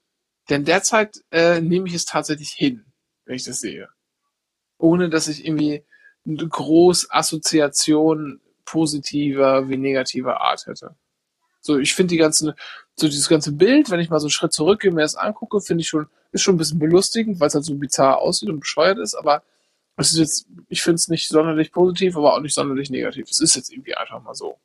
Denn 0.49 0.65
derzeit 0.65 1.23
äh, 1.31 1.61
nehme 1.61 1.87
ich 1.87 1.93
es 1.93 2.05
tatsächlich 2.05 2.49
hin, 2.49 2.85
wenn 3.25 3.35
ich 3.35 3.43
das 3.43 3.59
sehe. 3.59 3.89
Ohne 4.77 5.09
dass 5.09 5.27
ich 5.27 5.45
irgendwie 5.45 5.83
eine 6.25 6.47
groß 6.47 7.11
Assoziation 7.11 8.41
positiver 8.65 9.69
wie 9.69 9.77
negativer 9.77 10.41
Art 10.41 10.65
hätte. 10.65 10.95
So, 11.61 11.77
ich 11.77 11.93
finde 11.93 12.11
die 12.11 12.17
ganzen, 12.17 12.53
so 12.95 13.07
dieses 13.07 13.29
ganze 13.29 13.51
Bild, 13.51 13.89
wenn 13.89 13.99
ich 13.99 14.09
mal 14.09 14.19
so 14.19 14.25
einen 14.25 14.31
Schritt 14.31 14.53
zurückgehe 14.53 14.89
und 14.89 14.95
mir 14.95 15.03
das 15.03 15.15
angucke, 15.15 15.61
finde 15.61 15.81
ich 15.81 15.89
schon, 15.89 16.07
ist 16.31 16.41
schon 16.41 16.55
ein 16.55 16.57
bisschen 16.57 16.79
belustigend, 16.79 17.39
weil 17.39 17.47
es 17.47 17.55
halt 17.55 17.65
so 17.65 17.75
bizarr 17.75 18.17
aussieht 18.17 18.49
und 18.49 18.59
bescheuert 18.59 18.97
ist, 18.97 19.13
aber 19.13 19.43
es 19.97 20.11
ist 20.11 20.17
jetzt, 20.17 20.47
ich 20.69 20.81
finde 20.81 20.95
es 20.95 21.07
nicht 21.07 21.27
sonderlich 21.27 21.71
positiv, 21.71 22.17
aber 22.17 22.33
auch 22.33 22.39
nicht 22.39 22.55
sonderlich 22.55 22.89
negativ. 22.89 23.29
Es 23.29 23.39
ist 23.39 23.55
jetzt 23.55 23.71
irgendwie 23.71 23.95
einfach 23.95 24.21
mal 24.23 24.33
so. 24.33 24.57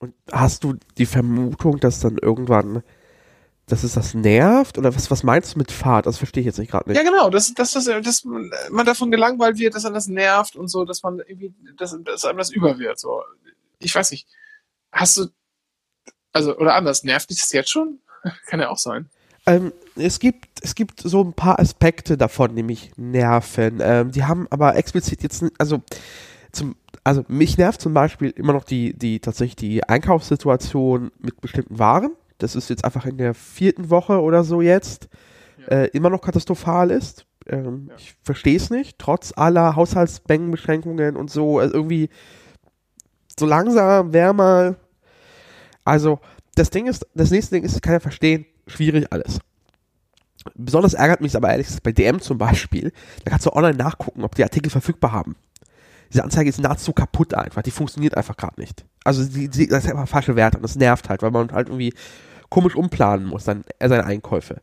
Und 0.00 0.14
hast 0.32 0.64
du 0.64 0.76
die 0.96 1.04
Vermutung, 1.04 1.78
dass 1.78 2.00
dann 2.00 2.16
irgendwann, 2.16 2.82
dass 3.66 3.84
es 3.84 3.92
das 3.92 4.14
nervt? 4.14 4.78
Oder 4.78 4.94
was, 4.94 5.10
was 5.10 5.22
meinst 5.22 5.54
du 5.54 5.58
mit 5.58 5.70
Fahrt? 5.70 6.06
Das 6.06 6.16
verstehe 6.16 6.40
ich 6.40 6.46
jetzt 6.46 6.58
nicht 6.58 6.70
gerade 6.70 6.88
nicht. 6.88 6.96
Ja, 6.96 7.04
genau, 7.08 7.28
dass, 7.28 7.52
dass, 7.52 7.72
dass, 7.72 7.84
dass 7.84 8.24
man 8.24 8.86
davon 8.86 9.10
gelangweilt 9.10 9.58
wird, 9.58 9.74
dass 9.74 9.82
man 9.84 9.92
das 9.92 10.08
nervt 10.08 10.56
und 10.56 10.68
so, 10.68 10.86
dass 10.86 11.02
man 11.02 11.18
irgendwie, 11.18 11.52
dass, 11.76 11.94
dass 12.02 12.24
einem 12.24 12.38
das 12.38 12.50
über 12.50 12.78
wird. 12.78 12.98
So. 12.98 13.22
Ich 13.78 13.94
weiß 13.94 14.10
nicht. 14.12 14.26
Hast 14.90 15.18
du, 15.18 15.26
also, 16.32 16.56
oder 16.56 16.74
anders, 16.76 17.04
nervt 17.04 17.28
dich 17.28 17.38
das 17.38 17.52
jetzt 17.52 17.70
schon? 17.70 18.00
Kann 18.46 18.60
ja 18.60 18.70
auch 18.70 18.78
sein. 18.78 19.10
Ähm, 19.44 19.70
es 19.96 20.18
gibt, 20.18 20.48
es 20.62 20.74
gibt 20.74 21.00
so 21.02 21.22
ein 21.22 21.34
paar 21.34 21.60
Aspekte 21.60 22.16
davon, 22.16 22.56
die 22.56 22.62
mich 22.62 22.92
nerven. 22.96 23.80
Ähm, 23.82 24.12
die 24.12 24.24
haben 24.24 24.46
aber 24.48 24.76
explizit 24.76 25.22
jetzt, 25.22 25.44
also 25.58 25.82
zum, 26.52 26.76
also 27.04 27.24
mich 27.28 27.56
nervt 27.58 27.80
zum 27.80 27.94
Beispiel 27.94 28.30
immer 28.30 28.52
noch 28.52 28.64
die, 28.64 28.96
die 28.96 29.20
tatsächlich 29.20 29.56
die 29.56 29.84
Einkaufssituation 29.88 31.10
mit 31.18 31.40
bestimmten 31.40 31.78
Waren. 31.78 32.12
Das 32.38 32.56
ist 32.56 32.70
jetzt 32.70 32.84
einfach 32.84 33.06
in 33.06 33.18
der 33.18 33.34
vierten 33.34 33.90
Woche 33.90 34.20
oder 34.20 34.44
so 34.44 34.60
jetzt 34.62 35.08
Ja. 35.58 35.78
äh, 35.78 35.86
immer 35.88 36.10
noch 36.10 36.20
katastrophal 36.22 36.90
ist. 36.90 37.26
Ähm, 37.46 37.86
Ja. 37.88 37.94
Ich 37.98 38.14
verstehe 38.22 38.56
es 38.56 38.70
nicht, 38.70 38.98
trotz 38.98 39.32
aller 39.36 39.76
Haushaltsmengenbeschränkungen 39.76 41.16
und 41.16 41.30
so. 41.30 41.58
Also 41.58 41.74
irgendwie 41.74 42.08
so 43.38 43.46
langsam 43.46 44.12
wäre 44.12 44.34
mal. 44.34 44.76
Also, 45.84 46.20
das 46.54 46.70
Ding 46.70 46.86
ist, 46.86 47.06
das 47.14 47.30
nächste 47.30 47.54
Ding 47.54 47.64
ist, 47.64 47.74
ich 47.74 47.82
kann 47.82 47.94
ja 47.94 48.00
verstehen, 48.00 48.44
schwierig 48.66 49.06
alles. 49.12 49.38
Besonders 50.54 50.94
ärgert 50.94 51.20
mich 51.20 51.36
aber 51.36 51.50
ehrlich 51.50 51.66
gesagt 51.66 51.82
bei 51.82 51.92
DM 51.92 52.20
zum 52.20 52.38
Beispiel, 52.38 52.92
da 53.24 53.30
kannst 53.30 53.46
du 53.46 53.52
online 53.52 53.76
nachgucken, 53.76 54.24
ob 54.24 54.34
die 54.34 54.42
Artikel 54.42 54.70
verfügbar 54.70 55.12
haben. 55.12 55.36
Diese 56.12 56.24
Anzeige 56.24 56.48
ist 56.48 56.60
nahezu 56.60 56.92
kaputt 56.92 57.34
einfach, 57.34 57.62
die 57.62 57.70
funktioniert 57.70 58.16
einfach 58.16 58.36
gerade 58.36 58.60
nicht. 58.60 58.84
Also 59.04 59.24
die, 59.24 59.48
die, 59.48 59.68
das 59.68 59.84
ist 59.84 59.90
einfach 59.90 60.08
falsche 60.08 60.36
Werte 60.36 60.58
und 60.58 60.62
das 60.62 60.76
nervt 60.76 61.08
halt, 61.08 61.22
weil 61.22 61.30
man 61.30 61.52
halt 61.52 61.68
irgendwie 61.68 61.94
komisch 62.48 62.74
umplanen 62.74 63.26
muss, 63.26 63.44
dann 63.44 63.64
äh, 63.78 63.88
seine 63.88 64.04
Einkäufe. 64.04 64.60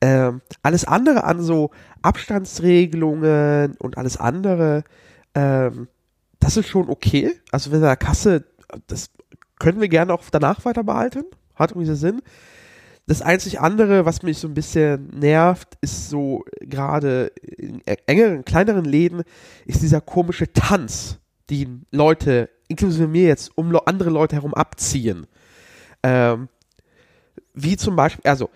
Ähm, 0.00 0.42
alles 0.62 0.84
andere 0.84 1.24
an 1.24 1.40
so 1.40 1.70
Abstandsregelungen 2.02 3.76
und 3.78 3.96
alles 3.96 4.18
andere, 4.18 4.84
ähm, 5.34 5.88
das 6.40 6.56
ist 6.58 6.68
schon 6.68 6.90
okay. 6.90 7.32
Also 7.50 7.72
wenn 7.72 7.80
der 7.80 7.96
Kasse, 7.96 8.44
das 8.86 9.10
können 9.58 9.80
wir 9.80 9.88
gerne 9.88 10.12
auch 10.12 10.22
danach 10.30 10.64
weiter 10.64 10.84
behalten. 10.84 11.24
Hat 11.54 11.70
irgendwie 11.70 11.94
Sinn. 11.94 12.20
Das 13.06 13.20
einzig 13.20 13.60
andere, 13.60 14.06
was 14.06 14.22
mich 14.22 14.38
so 14.38 14.48
ein 14.48 14.54
bisschen 14.54 15.08
nervt, 15.10 15.76
ist 15.82 16.08
so 16.08 16.44
gerade 16.60 17.32
in 17.42 17.82
engeren, 18.06 18.44
kleineren 18.44 18.84
Läden, 18.84 19.22
ist 19.66 19.82
dieser 19.82 20.00
komische 20.00 20.52
Tanz, 20.52 21.18
den 21.50 21.84
Leute, 21.90 22.48
inklusive 22.68 23.06
mir 23.06 23.24
jetzt, 23.24 23.56
um 23.56 23.76
andere 23.84 24.08
Leute 24.08 24.36
herum 24.36 24.54
abziehen. 24.54 25.26
Ähm, 26.02 26.48
wie 27.52 27.76
zum 27.76 27.94
Beispiel, 27.94 28.28
also, 28.28 28.48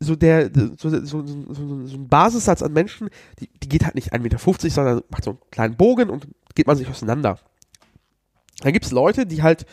so 0.00 0.16
der, 0.16 0.50
so, 0.76 0.88
so, 0.88 1.04
so, 1.04 1.86
so 1.86 1.96
ein 1.96 2.08
Basissatz 2.08 2.62
an 2.62 2.72
Menschen, 2.72 3.08
die, 3.38 3.48
die 3.48 3.68
geht 3.68 3.84
halt 3.84 3.94
nicht 3.94 4.12
1,50 4.12 4.20
Meter, 4.22 4.38
sondern 4.70 5.02
macht 5.10 5.24
so 5.24 5.30
einen 5.30 5.40
kleinen 5.50 5.76
Bogen 5.76 6.10
und 6.10 6.26
geht 6.54 6.66
man 6.66 6.76
sich 6.76 6.88
auseinander. 6.88 7.38
Dann 8.62 8.72
gibt 8.72 8.86
es 8.86 8.90
Leute, 8.90 9.26
die 9.26 9.42
halt 9.42 9.66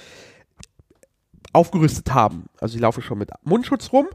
aufgerüstet 1.54 2.14
haben. 2.14 2.46
Also 2.60 2.76
die 2.76 2.82
laufen 2.82 3.02
schon 3.02 3.18
mit 3.18 3.30
Mundschutz 3.44 3.92
rum 3.94 4.08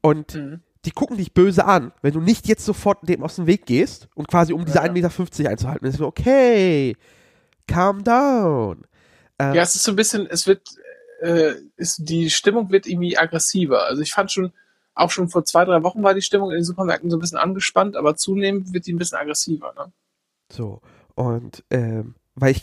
und 0.00 0.34
Mhm. 0.34 0.60
die 0.84 0.90
gucken 0.92 1.16
dich 1.16 1.34
böse 1.34 1.64
an, 1.64 1.92
wenn 2.02 2.12
du 2.14 2.20
nicht 2.20 2.46
jetzt 2.48 2.64
sofort 2.64 3.08
dem 3.08 3.22
aus 3.22 3.36
dem 3.36 3.46
Weg 3.46 3.66
gehst 3.66 4.08
und 4.14 4.28
quasi 4.28 4.52
um 4.52 4.64
diese 4.64 4.78
Ja. 4.78 4.84
1,50 4.84 5.38
Meter 5.42 5.50
einzuhalten. 5.50 5.84
Das 5.84 5.94
ist 5.94 5.98
so, 5.98 6.06
okay, 6.06 6.96
calm 7.66 8.04
down. 8.04 8.84
Äh, 9.38 9.56
Ja, 9.56 9.62
es 9.62 9.74
ist 9.74 9.84
so 9.84 9.92
ein 9.92 9.96
bisschen, 9.96 10.26
es 10.26 10.46
wird, 10.46 10.68
äh, 11.20 11.52
ist, 11.76 11.98
die 12.08 12.30
Stimmung 12.30 12.70
wird 12.70 12.86
irgendwie 12.86 13.18
aggressiver. 13.18 13.84
Also 13.84 14.02
ich 14.02 14.12
fand 14.12 14.30
schon, 14.32 14.52
auch 14.94 15.10
schon 15.10 15.28
vor 15.28 15.44
zwei, 15.44 15.64
drei 15.64 15.82
Wochen 15.82 16.02
war 16.02 16.14
die 16.14 16.22
Stimmung 16.22 16.50
in 16.50 16.56
den 16.56 16.64
Supermärkten 16.64 17.10
so 17.10 17.16
ein 17.16 17.20
bisschen 17.20 17.38
angespannt, 17.38 17.96
aber 17.96 18.16
zunehmend 18.16 18.72
wird 18.72 18.86
die 18.86 18.92
ein 18.92 18.98
bisschen 18.98 19.18
aggressiver. 19.18 19.72
Ne? 19.76 19.92
So. 20.50 20.80
Und, 21.14 21.64
ähm, 21.70 22.14
weil 22.34 22.52
ich, 22.52 22.62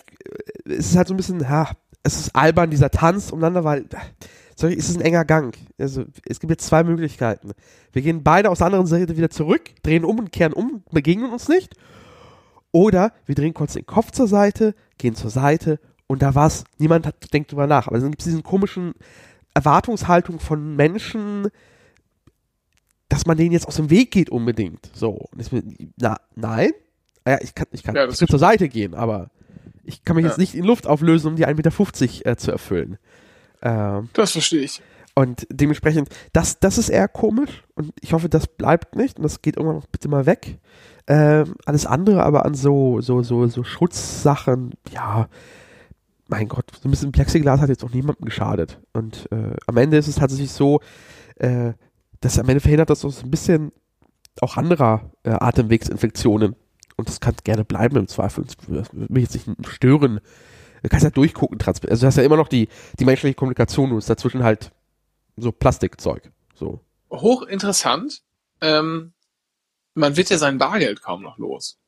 äh, 0.66 0.74
es 0.74 0.92
ist 0.92 0.96
halt 0.98 1.08
so 1.10 1.14
ein 1.14 1.18
bisschen, 1.18 1.48
ha, 1.50 1.72
es 2.06 2.18
ist 2.20 2.36
albern, 2.36 2.70
dieser 2.70 2.92
Tanz 2.92 3.32
umeinander, 3.32 3.64
weil, 3.64 3.86
sorry, 4.56 4.76
es 4.78 4.90
ist 4.90 4.98
ein 4.98 5.02
enger 5.02 5.26
Gang. 5.26 5.58
Also, 5.80 6.06
es 6.28 6.40
gibt 6.40 6.52
jetzt 6.52 6.68
zwei 6.68 6.84
Möglichkeiten. 6.84 7.52
Wir 7.94 8.04
gehen 8.04 8.24
beide 8.24 8.52
aus 8.52 8.60
der 8.60 8.68
anderen 8.68 8.86
Seite 8.86 9.18
wieder 9.18 9.32
zurück, 9.32 9.72
drehen 9.82 10.06
um 10.06 10.20
und 10.20 10.32
kehren 10.32 10.54
um, 10.54 10.84
begegnen 10.92 11.32
uns 11.32 11.48
nicht. 11.50 11.76
Oder 12.72 13.12
wir 13.26 13.34
drehen 13.34 13.56
kurz 13.56 13.74
den 13.74 13.88
Kopf 13.88 14.12
zur 14.12 14.28
Seite, 14.28 14.76
gehen 15.00 15.16
zur 15.16 15.32
Seite 15.32 15.80
und 16.06 16.22
da 16.22 16.36
war's. 16.36 16.64
Niemand 16.78 17.08
hat, 17.08 17.34
denkt 17.34 17.52
drüber 17.52 17.66
nach. 17.66 17.88
Aber 17.88 18.00
dann 18.00 18.12
gibt 18.12 18.22
es 18.22 18.26
diesen 18.26 18.44
komischen 18.44 18.94
Erwartungshaltung 19.56 20.40
von 20.40 20.76
Menschen, 20.76 21.48
dass 23.10 23.26
man 23.26 23.38
denen 23.38 23.52
jetzt 23.52 23.68
aus 23.68 23.78
dem 23.78 23.90
Weg 23.90 24.12
geht 24.12 24.30
unbedingt. 24.30 24.92
So. 24.94 25.28
Bin, 25.50 25.94
na, 25.98 26.18
nein. 26.36 26.72
Ah 27.24 27.32
Ja, 27.32 27.38
ich 27.42 27.56
kann, 27.56 27.68
ich 27.72 27.82
kann 27.82 27.96
Ja, 27.96 28.08
ich 28.08 28.20
kann 28.20 28.28
zur 28.28 28.40
Seite 28.40 28.70
gehen, 28.70 28.94
aber 28.94 29.32
ich 29.86 30.04
kann 30.04 30.16
mich 30.16 30.24
Ja. 30.24 30.30
jetzt 30.30 30.38
nicht 30.40 30.56
in 30.56 30.66
Luft 30.66 30.88
auflösen, 30.88 31.28
um 31.30 31.36
die 31.36 31.46
1,50 31.48 32.18
Meter 32.20 32.32
äh, 32.32 32.36
zu 32.36 32.52
erfüllen. 32.52 32.98
Ähm, 33.62 34.10
Das 34.14 34.32
verstehe 34.34 34.62
ich. 34.62 34.82
und 35.16 35.48
dementsprechend, 35.50 36.10
das, 36.34 36.60
das 36.60 36.78
ist 36.78 36.90
eher 36.90 37.08
komisch 37.08 37.64
und 37.76 37.94
ich 38.02 38.14
hoffe, 38.14 38.28
das 38.30 38.48
bleibt 38.48 38.96
nicht 38.96 39.18
und 39.18 39.24
das 39.24 39.42
geht 39.42 39.56
irgendwann 39.58 39.78
noch 39.78 39.88
bitte 39.88 40.08
mal 40.10 40.26
weg. 40.26 40.58
Ähm, 41.08 41.56
alles 41.66 41.86
andere 41.86 42.24
aber 42.24 42.46
an 42.46 42.54
so, 42.56 43.00
so, 43.02 43.22
so, 43.24 43.48
so 43.48 43.64
Schutzsachen, 43.64 44.74
ja, 44.92 45.28
mein 46.28 46.48
Gott, 46.48 46.66
so 46.82 46.88
ein 46.88 46.92
bisschen 46.92 47.12
Plexiglas 47.12 47.62
hat 47.62 47.70
jetzt 47.70 47.84
auch 47.84 47.92
niemandem 47.92 48.26
geschadet. 48.26 48.80
Und 48.94 49.28
äh, 49.32 49.56
am 49.68 49.78
Ende 49.78 49.98
ist 49.98 50.08
es 50.08 50.16
tatsächlich 50.16 50.52
so, 50.52 50.80
äh, 51.36 51.74
dass 52.22 52.40
am 52.40 52.50
Ende 52.50 52.60
verhindert 52.62 52.90
das 52.90 53.02
so 53.02 53.14
ein 53.24 53.30
bisschen 53.30 53.72
auch 54.42 54.58
anderer 54.58 55.12
äh, 55.24 55.30
Atemwegsinfektionen. 55.30 56.56
Und 56.98 57.10
das 57.10 57.20
kann 57.20 57.36
gerne 57.44 57.66
bleiben 57.66 57.98
im 57.98 58.08
Zweifel. 58.08 58.46
Das 58.46 58.94
würde 58.94 59.14
mich 59.14 59.24
jetzt 59.24 59.48
nicht 59.48 59.68
stören. 59.68 60.22
Du 60.82 60.90
kannst 60.90 61.04
ja 61.04 61.10
durchgucken, 61.10 61.60
also 61.66 61.82
du 61.82 62.06
hast 62.06 62.18
ja 62.18 62.24
immer 62.24 62.38
noch 62.38 62.48
die, 62.48 62.70
die 63.00 63.06
menschliche 63.06 63.34
Kommunikation, 63.34 63.90
nur 63.90 63.98
ist 63.98 64.10
dazwischen 64.10 64.44
halt 64.44 64.72
so 65.36 65.52
Plastikzeug. 65.52 66.32
So. 66.54 66.80
Hochinteressant. 67.12 68.22
Ähm, 68.62 69.14
man 69.96 70.16
wird 70.16 70.30
ja 70.30 70.38
sein 70.38 70.58
Bargeld 70.58 71.02
kaum 71.02 71.24
noch 71.24 71.38
los. 71.38 71.80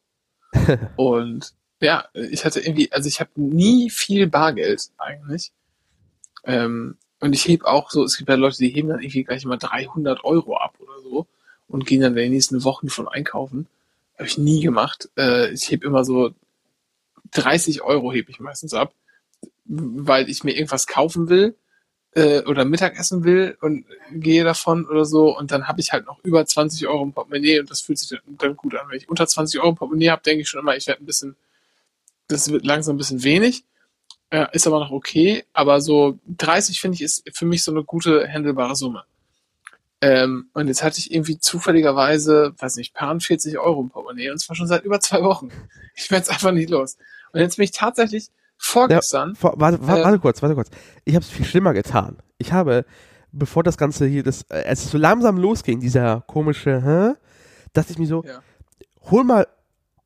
Und 0.96 1.54
ja, 1.80 2.06
ich 2.14 2.44
hatte 2.44 2.60
irgendwie, 2.60 2.92
also 2.92 3.08
ich 3.08 3.20
habe 3.20 3.30
nie 3.36 3.90
viel 3.90 4.28
Bargeld 4.28 4.90
eigentlich. 4.98 5.52
Ähm, 6.44 6.98
und 7.20 7.34
ich 7.34 7.48
heb 7.48 7.66
auch 7.66 7.90
so, 7.90 8.04
es 8.04 8.18
gibt 8.18 8.30
ja 8.30 8.36
Leute, 8.36 8.58
die 8.58 8.70
heben 8.70 8.90
dann 8.90 9.02
irgendwie 9.02 9.24
gleich 9.24 9.44
mal 9.46 9.58
300 9.58 10.24
Euro 10.24 10.58
ab 10.58 10.76
oder 10.80 11.02
so 11.02 11.28
und 11.68 11.86
gehen 11.86 12.02
dann 12.02 12.14
in 12.14 12.18
den 12.18 12.32
nächsten 12.32 12.64
Wochen 12.64 12.90
von 12.90 13.08
einkaufen. 13.08 13.68
Habe 14.18 14.28
ich 14.28 14.38
nie 14.38 14.62
gemacht. 14.62 15.10
Äh, 15.18 15.52
ich 15.52 15.70
heb 15.70 15.84
immer 15.84 16.04
so 16.04 16.32
30 17.32 17.82
Euro 17.82 18.12
hebe 18.12 18.32
ich 18.32 18.40
meistens 18.40 18.74
ab, 18.74 18.94
weil 19.66 20.30
ich 20.30 20.44
mir 20.44 20.54
irgendwas 20.56 20.88
kaufen 20.88 21.30
will 21.30 21.56
äh, 22.18 22.42
oder 22.44 22.66
Mittagessen 22.66 23.24
will 23.24 23.58
und 23.62 23.86
gehe 24.12 24.44
davon 24.44 24.86
oder 24.86 25.06
so 25.06 25.38
und 25.38 25.52
dann 25.52 25.68
habe 25.68 25.82
ich 25.82 25.92
halt 25.92 26.06
noch 26.06 26.24
über 26.24 26.46
20 26.46 26.88
Euro 26.88 27.04
im 27.04 27.14
Portemonnaie 27.14 27.60
und 27.60 27.70
das 27.70 27.82
fühlt 27.82 28.00
sich 28.00 28.20
dann, 28.26 28.56
gut 28.56 28.76
an. 28.76 28.90
Wenn 28.90 28.98
ich 28.98 29.10
unter 29.10 29.28
20 29.28 29.60
Euro 29.60 29.70
im 29.70 29.76
Portemonnaie 29.76 30.10
habe, 30.10 30.24
denke 30.24 30.42
ich 30.42 30.50
schon 30.50 30.62
immer, 30.62 30.76
ich 30.76 30.88
werde 30.88 31.04
ein 31.04 31.06
bisschen, 31.06 31.36
das 32.28 32.50
wird 32.52 32.66
langsam 32.66 32.96
ein 32.96 32.98
bisschen 32.98 33.24
wenig, 33.24 33.66
äh, 34.32 34.48
ist 34.54 34.68
aber 34.68 34.80
noch 34.80 34.92
okay, 34.92 35.46
aber 35.54 35.80
so 35.80 36.18
30 36.38 36.82
finde 36.82 36.96
ich 36.96 37.02
ist 37.02 37.24
für 37.34 37.46
mich 37.46 37.64
so 37.64 37.72
eine 37.72 37.84
gute 37.84 38.28
handelbare 38.28 38.76
Summe. 38.76 39.04
Ähm, 40.02 40.50
und 40.54 40.68
jetzt 40.68 40.84
hatte 40.84 41.00
ich 41.00 41.12
irgendwie 41.12 41.40
zufälligerweise, 41.40 42.54
weiß 42.60 42.76
nicht, 42.76 42.94
paar 42.94 43.20
40 43.20 43.58
Euro 43.58 43.82
im 43.82 43.90
Portemonnaie 43.90 44.30
und 44.30 44.38
zwar 44.38 44.56
schon 44.56 44.68
seit 44.68 44.84
über 44.84 45.00
zwei 45.00 45.22
Wochen. 45.24 45.50
Ich 46.00 46.12
werde 46.12 46.24
es 46.26 46.30
einfach 46.30 46.52
nicht 46.52 46.70
los. 46.70 46.96
Und 47.32 47.40
jetzt 47.40 47.58
bin 47.58 47.64
ich 47.64 47.72
tatsächlich 47.72 48.30
vorgestern, 48.56 49.36
Vor, 49.36 49.56
warte, 49.58 49.80
warte, 49.82 50.02
Äh, 50.02 50.06
warte 50.06 50.20
kurz, 50.20 50.44
warte 50.44 50.54
kurz. 50.54 50.70
Ich 51.06 51.16
habe 51.16 51.24
es 51.26 51.30
viel 51.32 51.44
schlimmer 51.46 51.74
getan. 51.74 52.18
Ich 52.38 52.54
habe, 52.54 52.86
bevor 53.32 53.64
das 53.64 53.78
Ganze 53.78 54.06
hier, 54.06 54.22
das, 54.22 54.44
äh, 54.50 54.64
als 54.64 54.86
es 54.86 54.92
so 54.92 55.00
langsam 55.00 55.38
losging, 55.38 55.80
dieser 55.80 56.22
komische, 56.28 56.84
hä, 56.84 57.14
dachte 57.74 57.92
ich 57.94 57.98
mir 57.98 58.06
so, 58.06 58.24
Ja. 58.24 58.42
hol 59.10 59.24
mal 59.24 59.48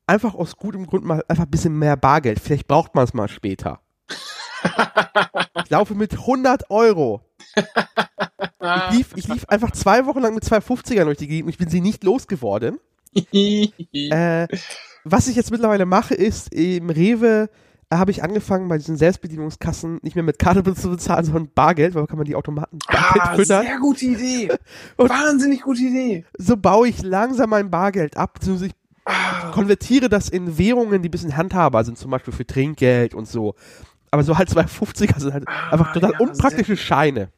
einfach 0.06 0.34
aus 0.34 0.56
gutem 0.56 0.86
Grund 0.86 1.04
mal 1.04 1.22
einfach 1.28 1.44
ein 1.44 1.50
bisschen 1.50 1.78
mehr 1.78 1.98
Bargeld. 1.98 2.40
Vielleicht 2.40 2.66
braucht 2.66 2.94
man 2.94 3.04
es 3.04 3.12
mal 3.12 3.28
später. 3.28 3.80
ich 5.64 5.70
laufe 5.70 5.94
mit 5.94 6.14
100 6.14 6.70
Euro. 6.70 7.20
Ich 8.62 8.96
lief, 8.96 9.12
ich 9.16 9.28
lief 9.28 9.44
einfach 9.48 9.70
zwei 9.72 10.06
Wochen 10.06 10.20
lang 10.20 10.34
mit 10.34 10.44
250ern 10.44 11.04
durch 11.04 11.18
die 11.18 11.26
Gegend 11.28 11.44
und 11.46 11.50
ich 11.50 11.58
bin 11.58 11.68
sie 11.68 11.80
nicht 11.80 12.04
losgeworden. 12.04 12.78
Äh, 13.92 14.48
was 15.04 15.26
ich 15.28 15.36
jetzt 15.36 15.50
mittlerweile 15.50 15.84
mache, 15.84 16.14
ist, 16.14 16.52
im 16.54 16.88
Rewe 16.90 17.50
äh, 17.90 17.96
habe 17.96 18.10
ich 18.10 18.22
angefangen, 18.22 18.68
bei 18.68 18.78
diesen 18.78 18.96
Selbstbedienungskassen 18.96 19.98
nicht 20.02 20.14
mehr 20.14 20.22
mit 20.22 20.38
Karte 20.38 20.62
zu 20.74 20.90
bezahlen, 20.90 21.24
sondern 21.24 21.50
Bargeld, 21.54 21.94
weil 21.94 22.06
kann 22.06 22.16
man 22.16 22.24
die 22.26 22.36
Automaten 22.36 22.78
Bargeld 22.86 23.22
ah, 23.24 23.34
füttern. 23.34 23.62
sehr 23.64 23.78
gute 23.78 24.04
Idee. 24.06 24.52
Wahnsinnig 24.96 25.62
gute 25.62 25.82
Idee. 25.82 26.24
So 26.38 26.56
baue 26.56 26.88
ich 26.88 27.02
langsam 27.02 27.50
mein 27.50 27.70
Bargeld 27.70 28.16
ab, 28.16 28.34
beziehungsweise 28.34 28.66
ich 28.68 28.72
Ah, 29.04 29.50
konvertiere 29.50 30.08
das 30.08 30.28
in 30.28 30.58
Währungen, 30.58 31.02
die 31.02 31.08
ein 31.08 31.10
bisschen 31.10 31.36
handhabbar 31.36 31.82
sind, 31.84 31.98
zum 31.98 32.12
Beispiel 32.12 32.32
für 32.32 32.46
Trinkgeld 32.46 33.14
und 33.14 33.26
so. 33.26 33.56
Aber 34.12 34.22
so 34.22 34.38
halt 34.38 34.48
250er 34.48 35.18
sind 35.18 35.32
halt 35.32 35.48
Ah, 35.48 35.70
einfach 35.72 35.92
total 35.92 36.12
ja, 36.12 36.18
unpraktische 36.20 36.76
Scheine. 36.76 37.28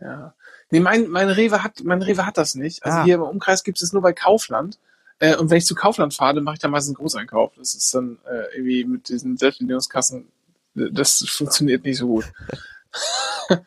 ja. 0.00 0.34
Nee, 0.72 0.80
mein, 0.80 1.08
mein 1.08 1.28
Rewe 1.28 1.62
hat, 1.62 1.84
mein 1.84 2.00
Rewe 2.00 2.24
hat 2.24 2.38
das 2.38 2.54
nicht. 2.54 2.82
Also 2.82 2.98
Ah. 2.98 3.04
hier 3.04 3.16
im 3.16 3.22
Umkreis 3.22 3.62
gibt 3.62 3.82
es 3.82 3.92
nur 3.92 4.00
bei 4.00 4.14
Kaufland. 4.14 4.78
Äh, 5.18 5.36
und 5.36 5.50
wenn 5.50 5.58
ich 5.58 5.66
zu 5.66 5.74
Kaufland 5.74 6.14
fahre, 6.14 6.36
dann 6.36 6.44
mache 6.44 6.54
ich 6.54 6.60
da 6.60 6.68
meistens 6.68 6.96
einen 6.96 7.02
Großeinkauf. 7.02 7.52
Das 7.58 7.74
ist 7.74 7.94
dann 7.94 8.18
äh, 8.24 8.56
irgendwie 8.56 8.84
mit 8.86 9.10
diesen 9.10 9.36
Selbstbedienungskassen, 9.36 10.32
äh, 10.76 10.90
das 10.90 11.18
funktioniert 11.28 11.84
nicht 11.84 11.98
so 11.98 12.06
gut. 12.06 12.24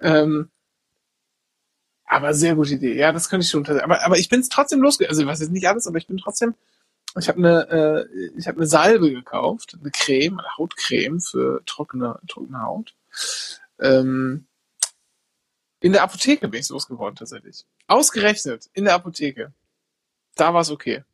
ähm, 0.00 0.50
aber 2.06 2.32
sehr 2.32 2.54
gute 2.54 2.74
Idee. 2.74 2.94
Ja, 2.94 3.10
das 3.10 3.28
könnte 3.28 3.44
ich 3.44 3.50
schon. 3.50 3.66
Aber, 3.66 4.04
aber 4.04 4.18
ich 4.18 4.28
bin 4.28 4.38
es 4.40 4.48
trotzdem 4.48 4.80
losgegangen. 4.80 5.18
Also, 5.18 5.26
was 5.28 5.40
jetzt 5.40 5.50
nicht 5.50 5.66
alles, 5.66 5.88
aber 5.88 5.98
ich 5.98 6.06
bin 6.06 6.18
trotzdem 6.18 6.54
ich 7.18 7.28
habe 7.28 7.38
eine, 7.38 7.68
äh, 7.70 8.30
ich 8.38 8.46
habe 8.46 8.58
eine 8.58 8.66
Salbe 8.66 9.10
gekauft, 9.10 9.76
eine 9.78 9.90
Creme, 9.90 10.38
eine 10.38 10.56
Hautcreme 10.56 11.20
für 11.20 11.62
trockene, 11.66 12.18
trockene 12.26 12.62
Haut. 12.62 12.94
Ähm, 13.80 14.46
in 15.82 15.92
der 15.92 16.02
Apotheke 16.02 16.48
bin 16.48 16.60
ich 16.60 16.68
losgeworden 16.68 17.16
tatsächlich. 17.16 17.64
Ausgerechnet 17.86 18.70
in 18.72 18.84
der 18.84 18.94
Apotheke. 18.94 19.52
Da 20.36 20.54
war 20.54 20.62
es 20.62 20.70
okay. 20.70 21.04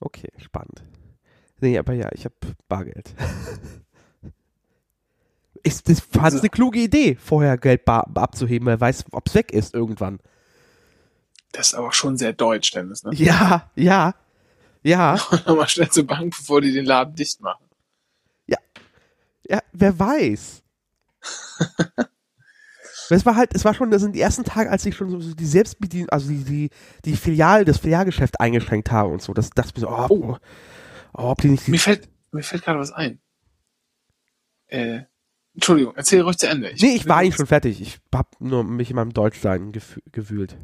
Okay, 0.00 0.32
spannend. 0.38 0.82
Nee, 1.60 1.78
aber 1.78 1.92
ja, 1.92 2.10
ich 2.12 2.24
habe 2.24 2.34
Bargeld. 2.68 3.14
ist 5.62 5.88
das 5.88 6.00
fast 6.00 6.24
Also- 6.24 6.38
eine 6.40 6.50
kluge 6.50 6.80
Idee, 6.80 7.16
vorher 7.16 7.58
Geld 7.58 7.86
abzuheben, 7.86 8.66
weil 8.66 8.80
weiß, 8.80 9.06
ob 9.12 9.28
es 9.28 9.34
weg 9.34 9.52
ist 9.52 9.74
irgendwann. 9.74 10.20
Das 11.52 11.68
ist 11.68 11.74
aber 11.74 11.92
schon 11.92 12.16
sehr 12.16 12.32
deutsch, 12.32 12.70
Dennis. 12.72 13.02
Ne? 13.04 13.12
Ja, 13.14 13.70
ja, 13.74 14.14
ja, 14.82 15.18
Mal 15.46 15.68
schnell 15.68 15.90
zur 15.90 16.06
Bank, 16.06 16.34
bevor 16.36 16.60
die 16.60 16.72
den 16.72 16.86
Laden 16.86 17.14
dicht 17.14 17.40
machen. 17.40 17.64
ja, 18.46 19.60
wer 19.72 19.98
weiß. 19.98 20.62
Es 23.16 23.26
war 23.26 23.36
halt, 23.36 23.54
es 23.54 23.64
war 23.64 23.74
schon, 23.74 23.90
das 23.90 24.02
sind 24.02 24.14
die 24.14 24.20
ersten 24.20 24.44
Tage, 24.44 24.70
als 24.70 24.84
ich 24.86 24.94
schon 24.96 25.10
so, 25.20 25.34
die 25.34 25.46
Selbstbedien, 25.46 26.08
also 26.10 26.28
die, 26.28 26.44
die, 26.44 26.70
die 27.04 27.16
Filial, 27.16 27.64
das 27.64 27.78
Filialgeschäft 27.78 28.40
eingeschränkt 28.40 28.90
habe 28.90 29.10
und 29.12 29.20
so. 29.22 29.32
Das 29.34 29.50
dachte 29.50 29.72
ich 29.74 29.80
so, 29.80 29.88
oh, 29.88 30.06
Oh. 30.10 30.36
oh, 31.14 31.30
ob 31.30 31.40
die 31.40 31.48
nicht 31.48 31.66
die 31.66 31.72
Mir 31.72 31.78
fällt, 31.80 32.08
mir 32.32 32.42
fällt 32.42 32.62
gerade 32.64 32.78
was 32.78 32.92
ein. 32.92 33.20
Äh, 34.66 35.02
Entschuldigung, 35.54 35.94
erzähl 35.96 36.20
ruhig 36.22 36.38
zu 36.38 36.48
Ende. 36.48 36.72
Nee, 36.78 36.94
ich 36.94 37.08
war 37.08 37.16
eigentlich 37.16 37.34
schon 37.34 37.46
fertig. 37.46 37.80
Ich 37.80 37.98
hab 38.14 38.40
nur 38.40 38.62
mich 38.62 38.90
in 38.90 38.96
meinem 38.96 39.12
Deutschsein 39.12 39.72
gefü- 39.72 40.00
gewühlt. 40.12 40.56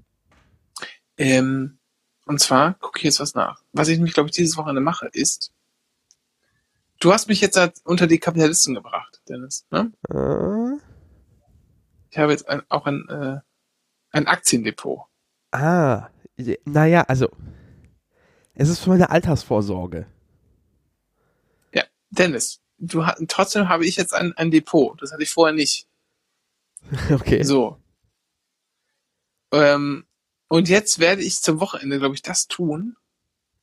Ähm, 1.17 1.79
und 2.27 2.41
zwar 2.41 2.75
gucke 2.75 2.99
ich 2.99 3.05
jetzt 3.05 3.21
was 3.21 3.35
nach. 3.35 3.63
Was 3.73 3.89
ich 3.89 3.97
nämlich, 3.99 4.15
glaube 4.15 4.29
ich, 4.29 4.37
dieses 4.37 4.57
Wochenende 4.57 4.81
mache, 4.81 5.09
ist, 5.13 5.53
du 7.01 7.13
hast 7.13 7.29
mich 7.29 7.41
jetzt 7.41 7.59
unter 7.85 8.07
die 8.07 8.19
Kapitalisten 8.19 8.75
gebracht, 8.75 9.21
Dennis. 9.29 9.67
Ne? 9.71 9.93
Äh, 10.09 10.81
Ich 12.17 12.21
habe 12.23 12.33
jetzt 12.33 12.49
ein, 12.49 12.63
auch 12.71 12.87
ein, 12.87 13.07
äh, 13.11 13.41
ein 14.11 14.27
Aktiendepot. 14.27 15.01
ah, 15.53 16.09
naja, 16.65 17.03
also, 17.03 17.29
es 18.55 18.71
ist 18.71 18.79
für 18.79 18.89
meine 18.89 19.11
Altersvorsorge. 19.11 20.07
Ja, 21.75 21.85
Dennis, 22.09 22.63
du 22.79 23.05
hast, 23.05 23.23
trotzdem 23.29 23.69
habe 23.69 23.85
ich 23.85 23.97
jetzt 23.97 24.15
ein, 24.15 24.33
ein 24.39 24.51
Depot. 24.51 25.01
Das 25.03 25.13
hatte 25.13 25.25
ich 25.25 25.31
vorher 25.31 25.55
nicht. 25.55 25.87
Okay. 27.13 27.43
So. 27.43 27.77
Ähm, 29.53 30.07
und 30.49 30.71
jetzt 30.71 30.99
werde 31.01 31.21
ich 31.21 31.43
zum 31.43 31.61
Wochenende, 31.61 31.99
glaube 31.99 32.15
ich, 32.15 32.23
das 32.23 32.47
tun. 32.49 32.97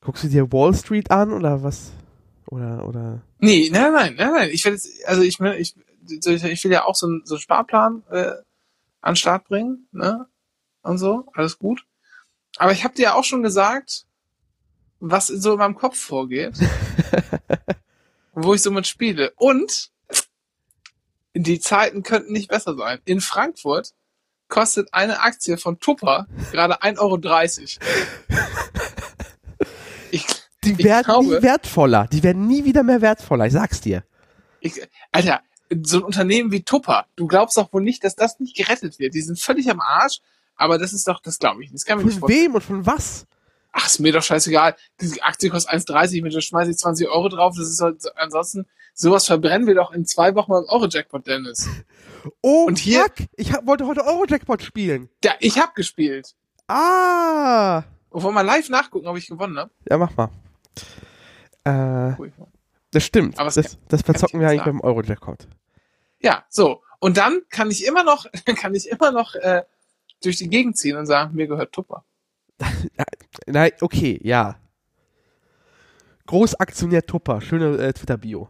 Guckst 0.01 0.25
du 0.25 0.27
dir 0.27 0.51
Wall 0.51 0.75
Street 0.75 1.09
an 1.09 1.33
oder 1.33 1.63
was? 1.63 1.91
Oder, 2.51 2.87
oder? 2.87 3.23
Nee, 3.39 3.69
nein, 3.71 3.93
nein, 3.93 4.15
nein, 4.15 4.31
nein. 4.31 4.49
Ich 4.51 4.63
werde 4.63 4.75
jetzt, 4.75 5.03
also 5.07 5.23
ich, 5.23 5.39
will- 5.39 5.55
ich, 5.59 5.73
ich 6.09 6.63
will 6.63 6.71
ja 6.71 6.85
auch 6.85 6.95
so 6.95 7.07
einen, 7.07 7.21
so 7.25 7.35
einen 7.35 7.41
Sparplan 7.41 8.03
äh, 8.11 8.31
an 9.01 9.11
den 9.13 9.15
Start 9.15 9.45
bringen, 9.45 9.87
ne? 9.91 10.27
Und 10.81 10.97
so, 10.97 11.25
alles 11.33 11.57
gut. 11.59 11.85
Aber 12.57 12.71
ich 12.71 12.83
habe 12.83 12.93
dir 12.95 13.03
ja 13.03 13.13
auch 13.13 13.23
schon 13.23 13.41
gesagt, 13.43 14.05
was 14.99 15.27
so 15.27 15.53
in 15.53 15.59
meinem 15.59 15.75
Kopf 15.75 15.97
vorgeht, 15.97 16.55
wo 18.33 18.53
ich 18.53 18.61
so 18.61 18.71
mit 18.71 18.85
spiele. 18.87 19.31
Und 19.37 19.91
die 21.35 21.59
Zeiten 21.59 22.03
könnten 22.03 22.31
nicht 22.33 22.49
besser 22.49 22.75
sein. 22.75 22.99
In 23.05 23.21
Frankfurt 23.21 23.93
kostet 24.49 24.93
eine 24.93 25.21
Aktie 25.21 25.57
von 25.57 25.79
Tupper 25.79 26.27
gerade 26.51 26.81
1,30 26.83 26.99
Euro. 26.99 27.19
Ich, 30.11 30.25
Die 30.63 30.77
werden 30.83 31.05
glaube- 31.05 31.25
nie 31.37 31.41
wertvoller. 31.41 32.07
Die 32.11 32.21
werden 32.21 32.45
nie 32.45 32.63
wieder 32.65 32.83
mehr 32.83 33.01
wertvoller, 33.01 33.47
ich 33.47 33.53
sag's 33.53 33.81
dir. 33.81 34.03
Ich, 34.59 34.79
Alter, 35.11 35.41
so 35.83 35.97
ein 35.97 36.03
Unternehmen 36.03 36.51
wie 36.51 36.63
Tupper, 36.63 37.05
du 37.15 37.27
glaubst 37.27 37.57
doch 37.57 37.71
wohl 37.73 37.81
nicht, 37.83 38.03
dass 38.03 38.15
das 38.15 38.39
nicht 38.39 38.55
gerettet 38.55 38.99
wird. 38.99 39.13
Die 39.13 39.21
sind 39.21 39.39
völlig 39.39 39.69
am 39.69 39.79
Arsch, 39.81 40.19
aber 40.55 40.77
das 40.77 40.93
ist 40.93 41.07
doch, 41.07 41.19
das 41.21 41.39
glaube 41.39 41.63
ich 41.63 41.71
nicht. 41.71 41.81
Das 41.81 41.85
kann 41.85 41.97
mir 41.97 42.03
nicht 42.05 42.13
Von 42.13 42.21
vorstellen. 42.21 42.45
wem 42.45 42.55
und 42.55 42.63
von 42.63 42.85
was? 42.85 43.25
Ach, 43.71 43.87
ist 43.87 43.99
mir 43.99 44.13
doch 44.13 44.21
scheißegal. 44.21 44.75
Die 45.01 45.21
Aktie 45.23 45.49
kostet 45.49 45.73
1,30, 45.73 46.21
mit 46.21 46.33
der 46.33 46.41
schmeiße 46.41 46.69
ich 46.71 46.77
20 46.77 47.07
Euro 47.09 47.27
drauf. 47.29 47.55
Das 47.57 47.67
ist 47.67 47.81
halt, 47.81 48.01
so- 48.03 48.09
ansonsten, 48.15 48.67
sowas 48.93 49.25
verbrennen 49.25 49.65
wir 49.65 49.73
doch 49.73 49.91
in 49.91 50.05
zwei 50.05 50.35
Wochen 50.35 50.51
beim 50.51 50.65
Euro-Jackpot, 50.67 51.25
Dennis. 51.27 51.67
Oh, 52.41 52.65
Und 52.67 52.77
hier- 52.79 53.01
fuck, 53.01 53.27
ich 53.35 53.51
hab, 53.51 53.67
wollte 53.67 53.85
heute 53.85 54.05
Euro-Jackpot 54.05 54.61
spielen. 54.63 55.09
Ja, 55.25 55.33
ich 55.41 55.59
hab 55.59 55.75
gespielt. 55.75 56.35
Ah. 56.69 57.83
Und 58.11 58.23
wollen 58.23 58.35
wir 58.35 58.43
live 58.43 58.69
nachgucken, 58.69 59.07
ob 59.07 59.17
ich 59.17 59.27
gewonnen 59.27 59.57
habe? 59.57 59.71
Ja, 59.89 59.97
mach 59.97 60.15
mal. 60.15 60.29
Äh, 61.65 62.15
das 62.91 63.03
stimmt. 63.03 63.39
Aber 63.39 63.49
das, 63.49 63.77
das 63.87 64.01
verzocken 64.03 64.39
wir 64.39 64.47
eigentlich 64.49 64.63
beim 64.63 64.79
Euro-Jackpot. 64.81 65.47
Ja, 66.23 66.45
so. 66.49 66.81
Und 66.99 67.17
dann 67.17 67.41
kann 67.49 67.69
ich 67.69 67.85
immer 67.85 68.03
noch, 68.03 68.25
kann 68.57 68.73
ich 68.73 68.89
immer 68.89 69.11
noch 69.11 69.35
äh, 69.35 69.63
durch 70.21 70.37
die 70.37 70.49
Gegend 70.49 70.77
ziehen 70.77 70.97
und 70.97 71.05
sagen, 71.05 71.35
mir 71.35 71.47
gehört 71.47 71.73
Tupper. 71.73 72.03
Nein, 73.45 73.71
okay, 73.81 74.19
ja. 74.23 74.57
Großaktionär 76.25 77.05
Tupper, 77.05 77.41
schöne 77.41 77.77
äh, 77.77 77.93
Twitter-Bio. 77.93 78.47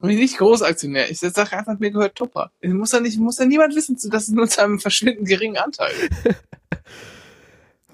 Nicht 0.00 0.36
Großaktionär. 0.36 1.10
Ich 1.10 1.20
sage 1.20 1.56
einfach, 1.56 1.78
mir 1.78 1.90
gehört 1.90 2.14
Tupper. 2.14 2.52
Ich 2.60 2.70
muss 2.70 2.92
ja 2.92 3.00
nicht, 3.00 3.18
muss 3.18 3.38
ja 3.38 3.46
niemand 3.46 3.74
wissen, 3.74 3.96
dass 4.10 4.24
es 4.24 4.28
nur 4.28 4.46
zu 4.46 4.62
einem 4.62 4.78
verschwindend 4.78 5.26
geringen 5.26 5.56
Anteil. 5.56 5.92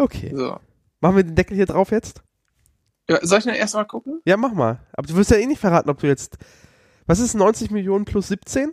Okay. 0.00 0.33
So. 0.35 0.59
Machen 1.00 1.16
wir 1.16 1.24
den 1.24 1.35
Deckel 1.35 1.57
hier 1.57 1.66
drauf 1.66 1.90
jetzt? 1.90 2.22
Ja, 3.07 3.18
soll 3.22 3.40
ich 3.40 3.44
noch 3.44 3.55
erst 3.55 3.74
mal 3.74 3.85
gucken? 3.85 4.22
Ja, 4.24 4.38
mach 4.38 4.53
mal. 4.53 4.81
Aber 4.92 5.07
du 5.07 5.14
wirst 5.14 5.31
ja 5.31 5.37
eh 5.37 5.46
nicht 5.46 5.61
verraten, 5.61 5.90
ob 5.90 5.98
du 6.00 6.07
jetzt. 6.07 6.38
Was 7.07 7.18
ist 7.18 7.35
90 7.35 7.70
Millionen 7.70 8.07
plus 8.07 8.29
17? 8.29 8.72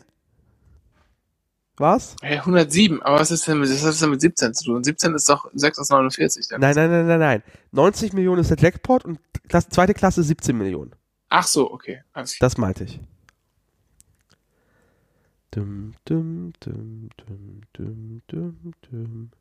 Was? 1.78 2.16
Ja, 2.24 2.40
107, 2.40 3.04
aber 3.04 3.20
was 3.20 3.30
ist 3.30 3.48
denn 3.48 3.60
mit, 3.60 3.70
was 3.70 3.82
hat 3.82 3.90
das 3.90 4.00
denn 4.00 4.10
mit 4.10 4.20
17 4.20 4.54
zu 4.56 4.66
tun? 4.66 4.84
17 4.84 5.14
ist 5.14 5.30
doch 5.30 5.50
6 5.54 5.78
aus 5.78 5.90
49. 5.90 6.48
Dann. 6.48 6.60
Nein, 6.60 6.76
nein, 6.76 6.90
nein, 6.90 7.08
nein, 7.08 7.20
nein. 7.20 7.44
90 7.72 8.14
Millionen 8.14 8.42
ist 8.42 8.50
der 8.50 8.58
Jackpot 8.58 9.06
und 9.06 9.20
Klasse, 9.48 9.70
zweite 9.70 9.94
Klasse 9.94 10.24
17 10.24 10.58
Millionen. 10.58 10.96
Ach 11.30 11.46
so, 11.46 11.72
okay. 11.72 12.02
Alles 12.14 12.36
klar. 12.36 12.50
Das 12.50 12.58
meinte 12.58 12.86
ich. 12.86 13.00
Dum, 15.52 15.94
dum, 16.06 16.54
dum, 16.60 17.10
dum, 17.28 17.62
dum, 17.74 18.22
dum, 18.28 18.74
dum. 18.82 19.32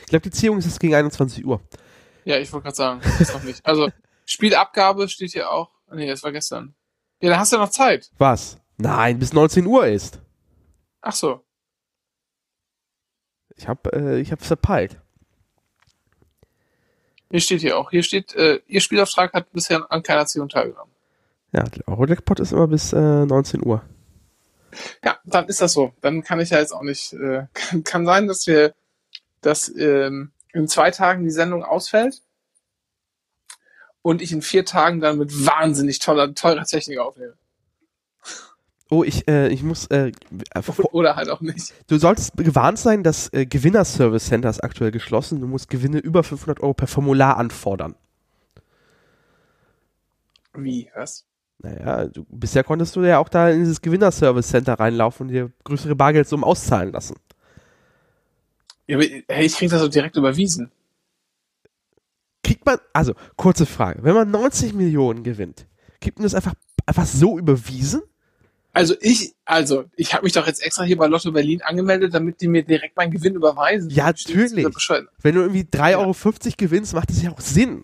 Ich 0.00 0.06
glaube, 0.06 0.22
die 0.22 0.30
Ziehung 0.30 0.58
ist 0.58 0.66
jetzt 0.66 0.80
gegen 0.80 0.94
21 0.94 1.44
Uhr. 1.44 1.60
Ja, 2.28 2.36
ich 2.36 2.52
wollte 2.52 2.64
gerade 2.64 2.76
sagen, 2.76 3.00
ist 3.20 3.32
noch 3.32 3.42
nicht. 3.42 3.64
Also, 3.64 3.88
Spielabgabe 4.26 5.08
steht 5.08 5.32
hier 5.32 5.50
auch. 5.50 5.70
Nee, 5.90 6.06
das 6.06 6.22
war 6.22 6.30
gestern. 6.30 6.74
Ja, 7.22 7.30
dann 7.30 7.38
hast 7.38 7.52
du 7.52 7.56
ja 7.56 7.62
noch 7.62 7.70
Zeit. 7.70 8.10
Was? 8.18 8.58
Nein, 8.76 9.18
bis 9.18 9.32
19 9.32 9.64
Uhr 9.64 9.86
ist. 9.86 10.20
Ach 11.00 11.14
so. 11.14 11.42
Ich 13.56 13.66
hab, 13.66 13.86
äh, 13.94 14.20
ich 14.20 14.30
hab 14.30 14.42
verpeilt. 14.42 15.00
Hier 17.30 17.40
steht 17.40 17.62
hier 17.62 17.78
auch. 17.78 17.90
Hier 17.90 18.02
steht, 18.02 18.34
äh, 18.34 18.60
Ihr 18.66 18.82
Spielauftrag 18.82 19.32
hat 19.32 19.50
bisher 19.52 19.90
an 19.90 20.02
keiner 20.02 20.26
Ziehung 20.26 20.50
teilgenommen. 20.50 20.92
Ja, 21.52 21.62
der 21.62 21.88
Euro-Jackpot 21.88 22.40
ist 22.40 22.52
immer 22.52 22.68
bis 22.68 22.92
äh, 22.92 23.24
19 23.24 23.64
Uhr. 23.64 23.82
Ja, 25.02 25.18
dann 25.24 25.46
ist 25.46 25.62
das 25.62 25.72
so. 25.72 25.94
Dann 26.02 26.22
kann 26.22 26.40
ich 26.40 26.50
ja 26.50 26.58
jetzt 26.58 26.72
auch 26.72 26.82
nicht. 26.82 27.14
Äh, 27.14 27.46
kann, 27.54 27.84
kann 27.84 28.04
sein, 28.04 28.26
dass 28.26 28.46
wir, 28.46 28.74
dass 29.40 29.74
ähm, 29.74 30.32
in 30.52 30.68
zwei 30.68 30.90
Tagen 30.90 31.24
die 31.24 31.30
Sendung 31.30 31.64
ausfällt 31.64 32.22
und 34.02 34.22
ich 34.22 34.32
in 34.32 34.42
vier 34.42 34.64
Tagen 34.64 35.00
dann 35.00 35.18
mit 35.18 35.46
wahnsinnig 35.46 35.98
toller, 35.98 36.34
teurer 36.34 36.64
Technik 36.64 36.98
aufnehme. 36.98 37.34
Oh, 38.90 39.04
ich, 39.04 39.28
äh, 39.28 39.48
ich 39.48 39.62
muss, 39.62 39.86
äh, 39.88 40.12
äh, 40.54 40.62
Oder 40.92 41.16
halt 41.16 41.28
auch 41.28 41.42
nicht. 41.42 41.74
Du 41.88 41.98
solltest 41.98 42.36
gewarnt 42.36 42.78
sein, 42.78 43.02
das 43.02 43.30
äh, 43.34 43.44
Gewinner-Service 43.44 44.26
Center 44.26 44.48
ist 44.48 44.64
aktuell 44.64 44.90
geschlossen. 44.90 45.40
Du 45.40 45.46
musst 45.46 45.68
Gewinne 45.68 45.98
über 45.98 46.22
500 46.22 46.60
Euro 46.60 46.72
per 46.72 46.86
Formular 46.86 47.36
anfordern. 47.36 47.94
Wie? 50.54 50.90
Was? 50.94 51.26
Naja, 51.58 52.06
du, 52.06 52.24
bisher 52.30 52.64
konntest 52.64 52.96
du 52.96 53.02
ja 53.02 53.18
auch 53.18 53.28
da 53.28 53.50
in 53.50 53.60
dieses 53.60 53.82
Gewinner-Service 53.82 54.48
Center 54.48 54.74
reinlaufen 54.74 55.26
und 55.26 55.32
dir 55.32 55.52
größere 55.64 55.94
Bargeldsummen 55.94 56.44
auszahlen 56.44 56.92
lassen. 56.92 57.16
Ja, 58.88 58.96
aber, 58.96 59.06
hey, 59.28 59.46
ich 59.46 59.54
krieg 59.54 59.70
das 59.70 59.80
so 59.80 59.88
direkt 59.88 60.16
überwiesen. 60.16 60.72
Kriegt 62.42 62.64
man, 62.66 62.78
also, 62.92 63.14
kurze 63.36 63.66
Frage, 63.66 64.02
wenn 64.02 64.14
man 64.14 64.30
90 64.30 64.72
Millionen 64.72 65.22
gewinnt, 65.22 65.66
kriegt 66.00 66.18
man 66.18 66.24
das 66.24 66.34
einfach, 66.34 66.54
einfach 66.86 67.06
so 67.06 67.38
überwiesen? 67.38 68.02
Also 68.72 68.94
ich, 69.00 69.34
also 69.44 69.86
ich 69.96 70.14
habe 70.14 70.24
mich 70.24 70.34
doch 70.34 70.46
jetzt 70.46 70.62
extra 70.62 70.84
hier 70.84 70.96
bei 70.96 71.06
Lotto 71.06 71.32
Berlin 71.32 71.62
angemeldet, 71.62 72.14
damit 72.14 72.40
die 72.40 72.48
mir 72.48 72.62
direkt 72.62 72.96
meinen 72.96 73.10
Gewinn 73.10 73.34
überweisen. 73.34 73.90
Ja, 73.90 74.06
natürlich. 74.06 74.66
Wenn 75.20 75.34
du 75.34 75.40
irgendwie 75.40 75.62
3,50 75.62 75.96
Euro 75.96 76.14
gewinnst, 76.56 76.94
macht 76.94 77.10
das 77.10 77.22
ja 77.22 77.32
auch 77.32 77.40
Sinn. 77.40 77.82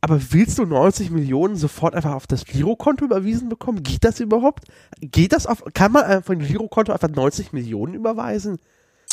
Aber 0.00 0.20
willst 0.30 0.58
du 0.58 0.64
90 0.64 1.10
Millionen 1.10 1.56
sofort 1.56 1.94
einfach 1.96 2.14
auf 2.14 2.28
das 2.28 2.44
Girokonto 2.44 3.04
überwiesen 3.04 3.48
bekommen? 3.48 3.82
Geht 3.82 4.04
das 4.04 4.20
überhaupt? 4.20 4.64
Geht 5.00 5.32
das 5.32 5.46
auf, 5.48 5.64
kann 5.74 5.90
man 5.90 6.04
einfach 6.04 6.26
von 6.26 6.38
Girokonto 6.38 6.92
einfach 6.92 7.10
90 7.10 7.52
Millionen 7.52 7.94
überweisen? 7.94 8.60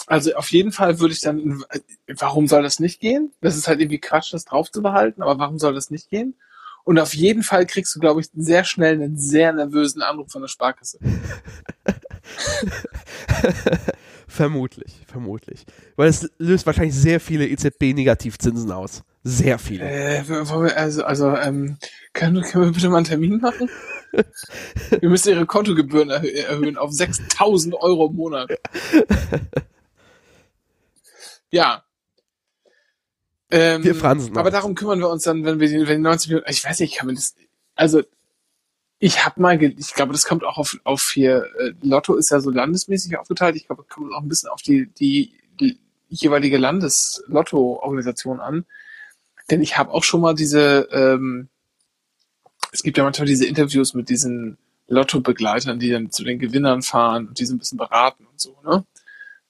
Also 0.08 0.34
auf 0.36 0.52
jeden 0.52 0.72
Fall 0.72 1.00
würde 1.00 1.14
ich 1.14 1.22
dann, 1.22 1.64
warum 2.08 2.48
soll 2.48 2.64
das 2.64 2.80
nicht 2.80 3.00
gehen? 3.00 3.32
Das 3.42 3.56
ist 3.56 3.68
halt 3.68 3.80
irgendwie 3.80 4.00
Quatsch, 4.00 4.34
das 4.34 4.46
drauf 4.46 4.72
zu 4.72 4.82
behalten, 4.82 5.22
aber 5.22 5.40
warum 5.40 5.60
soll 5.60 5.74
das 5.74 5.90
nicht 5.90 6.10
gehen? 6.10 6.36
Und 6.84 7.00
auf 7.00 7.14
jeden 7.14 7.44
Fall 7.44 7.66
kriegst 7.66 7.96
du, 7.96 8.00
glaube 8.00 8.20
ich, 8.20 8.28
sehr 8.36 8.66
schnell 8.66 8.96
einen 8.96 9.18
sehr 9.18 9.54
nervösen 9.54 10.02
Anruf 10.02 10.32
von 10.32 10.42
der 10.42 10.50
Sparkasse. 10.50 11.00
vermutlich, 14.28 15.02
vermutlich. 15.08 15.66
Weil 15.96 16.10
es 16.10 16.30
löst 16.38 16.66
wahrscheinlich 16.66 16.96
sehr 16.96 17.22
viele 17.22 17.48
EZB-Negativzinsen 17.48 18.72
aus. 18.72 19.04
Sehr 19.24 19.60
viele. 19.60 19.86
Äh, 19.86 20.24
also, 20.76 21.06
also 21.06 21.38
ähm, 21.38 21.78
können, 22.12 22.42
können 22.42 22.66
wir 22.66 22.74
bitte 22.74 22.90
mal 22.90 22.98
einen 22.98 23.06
Termin 23.06 23.40
machen? 23.40 23.70
wir 25.00 25.10
müssen 25.10 25.30
ihre 25.30 25.46
Kontogebühren 25.46 26.10
erhö 26.10 26.28
erhöhen 26.28 26.78
auf 26.78 26.92
6000 26.92 27.76
Euro 27.76 28.08
im 28.08 28.16
Monat. 28.16 28.50
Ja. 31.54 31.84
Ähm, 33.52 33.84
wir 33.84 33.94
fransen. 33.94 34.36
Aber 34.36 34.50
darum 34.50 34.74
kümmern 34.74 34.98
wir 35.00 35.10
uns 35.10 35.22
dann, 35.22 35.46
wenn 35.46 35.60
wir 35.60 35.68
die, 35.68 35.88
wenn 35.88 35.98
die 35.98 36.04
90 36.04 36.30
Minuten, 36.30 36.50
ich 36.50 36.64
weiß 36.64 36.80
nicht, 36.80 36.98
kann 36.98 37.06
man 37.06 37.14
das, 37.16 37.36
also, 37.76 38.02
ich 38.98 39.24
habe 39.24 39.40
mal, 39.40 39.62
ich 39.62 39.94
glaube, 39.94 40.14
das 40.14 40.26
kommt 40.26 40.44
auch 40.44 40.58
auf, 40.58 40.80
auf 40.84 41.12
hier, 41.14 41.46
äh, 41.60 41.74
Lotto 41.84 42.16
ist 42.16 42.32
ja 42.32 42.40
so 42.40 42.50
landesmäßig 42.50 43.18
aufgeteilt, 43.20 43.56
ich 43.56 43.68
glaube, 43.68 43.84
das 43.84 43.96
kommt 43.96 44.12
auch 44.16 44.24
ein 44.24 44.28
bisschen 44.28 44.50
auf 44.50 44.64
die, 44.64 44.88
die, 44.88 45.36
die 45.60 45.80
jeweilige 46.10 46.58
Landeslotto-Organisation 46.58 48.40
an. 48.40 48.66
Denn 49.52 49.62
ich 49.62 49.78
habe 49.78 49.92
auch 49.92 50.04
schon 50.04 50.22
mal 50.22 50.34
diese, 50.34 50.88
ähm, 50.92 51.50
es 52.72 52.82
gibt 52.82 52.98
ja 52.98 53.04
manchmal 53.04 53.28
diese 53.28 53.46
Interviews 53.46 53.94
mit 53.94 54.10
diesen 54.10 54.58
Lotto-Begleitern, 54.88 55.78
die 55.78 55.92
dann 55.92 56.10
zu 56.10 56.24
den 56.24 56.40
Gewinnern 56.40 56.82
fahren 56.82 57.28
und 57.28 57.38
die 57.38 57.46
so 57.46 57.54
ein 57.54 57.60
bisschen 57.60 57.78
beraten 57.78 58.26
und 58.26 58.40
so, 58.42 58.58
ne? 58.64 58.86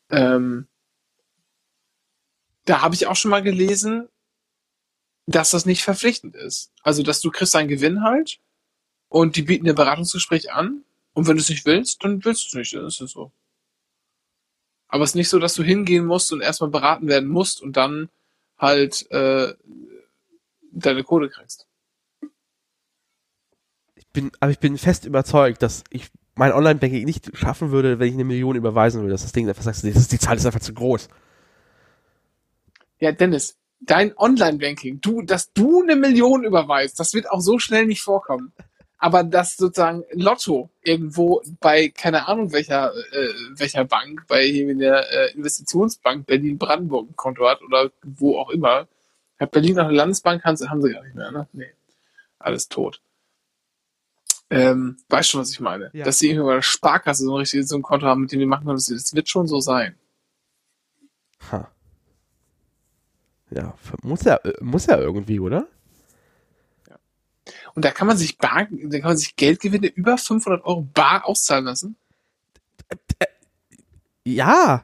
Ähm, 0.10 0.68
da 2.66 2.82
habe 2.82 2.96
ich 2.96 3.08
auch 3.08 3.16
schon 3.16 3.32
mal 3.32 3.44
gelesen, 3.44 4.10
dass 5.26 5.52
das 5.52 5.66
nicht 5.66 5.84
verpflichtend 5.84 6.36
ist. 6.36 6.72
Also, 6.82 7.04
dass 7.04 7.22
du 7.22 7.32
kriegst 7.32 7.56
einen 7.56 7.70
Gewinn 7.70 8.04
halt 8.04 8.40
und 9.10 9.36
die 9.36 9.44
bieten 9.44 9.66
dir 9.66 9.74
Beratungsgespräch 9.74 10.52
an 10.52 10.84
und 11.14 11.28
wenn 11.28 11.36
du 11.36 11.42
es 11.42 11.50
nicht 11.50 11.66
willst, 11.66 12.04
dann 12.04 12.24
willst 12.26 12.44
du 12.44 12.48
es 12.48 12.54
nicht, 12.54 12.74
dann 12.74 12.88
ist 12.88 13.02
es 13.02 13.12
so. 13.12 13.32
Aber 14.88 15.04
es 15.04 15.12
ist 15.12 15.16
nicht 15.16 15.30
so, 15.30 15.40
dass 15.40 15.56
du 15.56 15.64
hingehen 15.64 16.06
musst 16.06 16.32
und 16.32 16.42
erstmal 16.42 16.70
beraten 16.70 17.08
werden 17.08 17.30
musst 17.30 17.62
und 17.62 17.78
dann 17.78 18.10
halt 18.58 19.10
äh, 19.12 19.54
deine 20.72 21.04
Kohle 21.04 21.30
kriegst. 21.30 21.68
Ich 23.96 24.08
bin, 24.10 24.32
aber 24.40 24.52
ich 24.52 24.60
bin 24.60 24.78
fest 24.78 25.06
überzeugt, 25.06 25.64
dass 25.64 25.84
ich 25.90 26.10
mein 26.36 26.52
Online-Banking 26.52 27.06
nicht 27.06 27.36
schaffen 27.38 27.72
würde, 27.72 28.00
wenn 28.00 28.08
ich 28.08 28.14
eine 28.14 28.24
Million 28.24 28.56
überweisen 28.56 29.02
würde, 29.02 29.12
dass 29.12 29.24
das 29.24 29.32
Ding 29.32 29.48
einfach 29.48 29.64
sagt, 29.64 29.84
die 29.84 30.20
Zahl 30.20 30.38
ist 30.38 30.46
einfach 30.46 30.60
zu 30.60 30.74
groß. 30.74 31.08
Ja, 33.04 33.12
Dennis, 33.12 33.58
dein 33.82 34.18
Online-Banking, 34.18 35.02
du, 35.02 35.24
dass 35.24 35.52
du 35.52 35.82
eine 35.82 35.98
Million 35.98 36.46
überweist, 36.46 36.98
das 37.02 37.14
wird 37.14 37.30
auch 37.30 37.42
so 37.42 37.60
schnell 37.60 37.86
nicht 37.86 38.02
vorkommen. 38.02 38.54
Aber 38.98 39.26
dass 39.26 39.58
sozusagen 39.58 40.06
Lotto 40.14 40.70
irgendwo 40.82 41.44
bei, 41.60 41.90
keine 41.90 42.30
Ahnung 42.30 42.54
welcher, 42.54 42.94
äh, 43.12 43.28
welcher 43.58 43.84
Bank, 43.84 44.24
bei 44.30 44.50
der 44.50 45.12
äh, 45.12 45.34
Investitionsbank 45.34 46.26
Berlin-Brandenburg 46.26 47.10
ein 47.10 47.16
Konto 47.18 47.46
hat 47.46 47.62
oder 47.62 47.92
wo 48.04 48.38
auch 48.40 48.52
immer, 48.52 48.88
hat 49.38 49.52
Berlin 49.52 49.76
noch 49.76 49.88
eine 49.88 49.98
Landesbank, 49.98 50.46
haben 50.46 50.56
sie, 50.56 50.70
haben 50.70 50.82
sie 50.82 50.94
gar 50.94 51.04
nicht 51.04 51.16
mehr, 51.16 51.32
ne? 51.32 51.50
Nee. 51.52 51.74
Alles 52.40 52.70
tot. 52.70 53.02
Ähm, 54.50 54.96
weißt 55.10 55.30
schon, 55.30 55.42
was 55.42 55.52
ich 55.52 55.60
meine? 55.60 55.92
Ja. 55.92 56.06
Dass 56.06 56.20
sie 56.20 56.30
irgendwie 56.30 56.48
bei 56.48 56.56
der 56.56 56.62
Sparkasse 56.62 57.26
so 57.26 57.34
ein 57.34 57.40
richtiges 57.40 57.68
so 57.68 57.76
ein 57.76 57.82
Konto 57.82 58.06
haben, 58.06 58.22
mit 58.22 58.32
dem 58.32 58.40
die 58.40 58.46
machen 58.46 58.64
können, 58.64 58.78
das 58.78 59.14
wird 59.14 59.28
schon 59.28 59.48
so 59.48 59.60
sein. 59.60 59.98
Ha. 61.52 61.73
Ja, 63.56 63.76
muss 64.02 64.24
ja, 64.24 64.40
muss 64.62 64.88
ja 64.88 64.98
irgendwie, 64.98 65.40
oder? 65.40 65.68
Ja. 66.90 66.96
Und 67.76 67.86
da 67.86 67.92
kann 67.92 68.08
man 68.08 68.18
sich 68.18 68.38
bar, 68.38 68.68
da 68.72 69.00
kann 69.00 69.10
man 69.10 69.18
sich 69.18 69.36
Geldgewinne 69.36 69.88
über 69.88 70.18
500 70.18 70.66
Euro 70.66 70.82
bar 70.82 71.26
auszahlen 71.26 71.66
lassen? 71.66 71.96
Ja. 74.24 74.84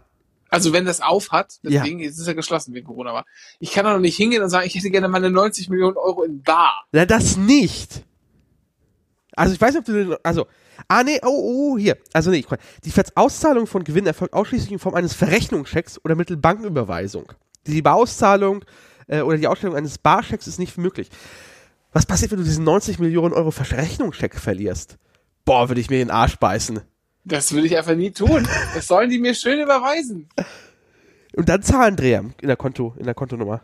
Also 0.49 0.73
wenn 0.73 0.85
das 0.85 1.01
auf 1.01 1.31
hat, 1.31 1.59
das 1.63 1.73
ja. 1.73 1.85
Ist 1.85 2.27
ja 2.27 2.33
geschlossen 2.33 2.73
wegen 2.73 2.87
Corona, 2.87 3.11
aber 3.11 3.25
ich 3.59 3.71
kann 3.71 3.85
doch 3.85 3.93
noch 3.93 3.99
nicht 3.99 4.17
hingehen 4.17 4.43
und 4.43 4.49
sagen, 4.49 4.67
ich 4.67 4.75
hätte 4.75 4.89
gerne 4.89 5.07
meine 5.07 5.29
90 5.29 5.69
Millionen 5.69 5.97
Euro 5.97 6.23
in 6.23 6.41
bar. 6.41 6.85
Ja, 6.91 7.05
das 7.05 7.37
nicht. 7.37 8.03
Also 9.35 9.53
ich 9.53 9.61
weiß 9.61 9.75
nicht, 9.75 9.87
ob 9.87 9.95
du, 9.95 10.19
also, 10.23 10.47
ah 10.87 11.03
nee, 11.03 11.19
oh, 11.23 11.29
oh, 11.73 11.77
hier, 11.77 11.97
also 12.13 12.29
nee, 12.29 12.43
die 12.83 12.91
Auszahlung 13.15 13.67
von 13.67 13.83
Gewinn 13.83 14.05
erfolgt 14.05 14.33
ausschließlich 14.33 14.71
in 14.71 14.79
Form 14.79 14.95
eines 14.95 15.13
Verrechnungschecks 15.13 16.03
oder 16.03 16.15
mittel 16.15 16.35
Bankenüberweisung 16.35 17.31
die 17.73 17.81
Barauszahlung 17.81 18.65
äh, 19.07 19.21
oder 19.21 19.37
die 19.37 19.47
Ausstellung 19.47 19.75
eines 19.75 19.97
Barchecks 19.97 20.47
ist 20.47 20.59
nicht 20.59 20.77
möglich. 20.77 21.09
Was 21.91 22.05
passiert, 22.05 22.31
wenn 22.31 22.37
du 22.37 22.43
diesen 22.43 22.63
90 22.63 22.99
Millionen 22.99 23.33
Euro 23.33 23.51
Verrechnungscheck 23.51 24.35
verlierst? 24.35 24.97
Boah, 25.45 25.69
würde 25.69 25.81
ich 25.81 25.89
mir 25.89 25.97
den 25.97 26.11
Arsch 26.11 26.37
beißen. 26.37 26.81
Das 27.25 27.51
würde 27.51 27.67
ich 27.67 27.77
einfach 27.77 27.95
nie 27.95 28.11
tun. 28.11 28.47
Das 28.73 28.87
sollen 28.87 29.09
die 29.09 29.19
mir 29.19 29.33
schön 29.33 29.59
überweisen. 29.59 30.29
Und 31.35 31.49
dann 31.49 31.61
Zahlendreher 31.63 32.25
in 32.41 32.47
der 32.47 32.57
Konto, 32.57 32.95
in 32.97 33.05
der 33.05 33.13
Kontonummer. 33.13 33.61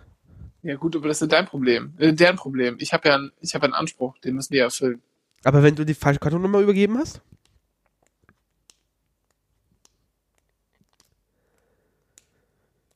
Ja 0.61 0.75
gut, 0.75 0.95
aber 0.95 1.07
das 1.07 1.21
ist 1.21 1.31
dein 1.31 1.45
Problem, 1.45 1.93
äh, 1.97 2.13
deren 2.13 2.37
Problem. 2.37 2.77
Ich 2.79 2.91
habe 2.93 3.07
ja, 3.07 3.15
einen, 3.15 3.31
ich 3.39 3.53
habe 3.53 3.65
einen 3.65 3.73
Anspruch, 3.73 4.17
den 4.19 4.35
müssen 4.35 4.53
die 4.53 4.59
erfüllen. 4.59 5.01
Aber 5.43 5.61
wenn 5.61 5.75
du 5.75 5.85
die 5.85 5.93
falsche 5.93 6.19
Kontonummer 6.19 6.59
übergeben 6.59 6.97
hast? 6.97 7.21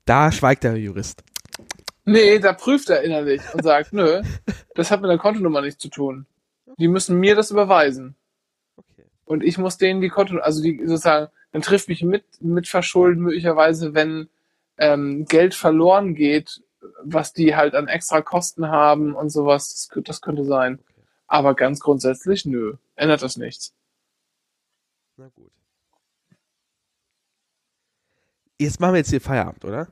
Da 0.09 0.31
schweigt 0.31 0.63
der 0.63 0.75
Jurist. 0.75 1.23
Nee, 2.03 2.39
da 2.39 2.53
prüft 2.53 2.89
er 2.89 3.03
innerlich 3.03 3.43
und 3.53 3.61
sagt, 3.61 3.93
nö, 3.93 4.23
das 4.73 4.89
hat 4.89 5.01
mit 5.01 5.11
der 5.11 5.19
Kontonummer 5.19 5.61
nichts 5.61 5.79
zu 5.79 5.87
tun. 5.87 6.25
Die 6.79 6.87
müssen 6.87 7.19
mir 7.19 7.35
das 7.35 7.51
überweisen. 7.51 8.15
Okay. 8.75 9.05
Und 9.25 9.43
ich 9.43 9.59
muss 9.59 9.77
denen 9.77 10.01
die 10.01 10.09
Konto, 10.09 10.39
also 10.39 10.63
die 10.63 10.79
sozusagen, 10.79 11.31
dann 11.51 11.61
trifft 11.61 11.89
mich 11.89 12.01
mit, 12.01 12.25
mit 12.41 12.67
Verschulden 12.67 13.21
möglicherweise, 13.21 13.93
wenn 13.93 14.29
ähm, 14.79 15.25
Geld 15.25 15.53
verloren 15.53 16.15
geht, 16.15 16.63
was 17.03 17.33
die 17.33 17.55
halt 17.55 17.75
an 17.75 17.87
extra 17.87 18.23
Kosten 18.23 18.69
haben 18.69 19.13
und 19.13 19.29
sowas, 19.29 19.69
das, 19.69 20.03
das 20.05 20.21
könnte 20.21 20.43
sein. 20.43 20.79
Okay. 20.79 21.03
Aber 21.27 21.53
ganz 21.53 21.81
grundsätzlich, 21.81 22.45
nö, 22.45 22.77
ändert 22.95 23.21
das 23.21 23.37
nichts. 23.37 23.75
Na 25.17 25.29
gut. 25.35 25.51
Jetzt 28.57 28.79
machen 28.79 28.93
wir 28.93 28.97
jetzt 28.97 29.11
hier 29.11 29.21
Feierabend, 29.21 29.63
oder? 29.65 29.87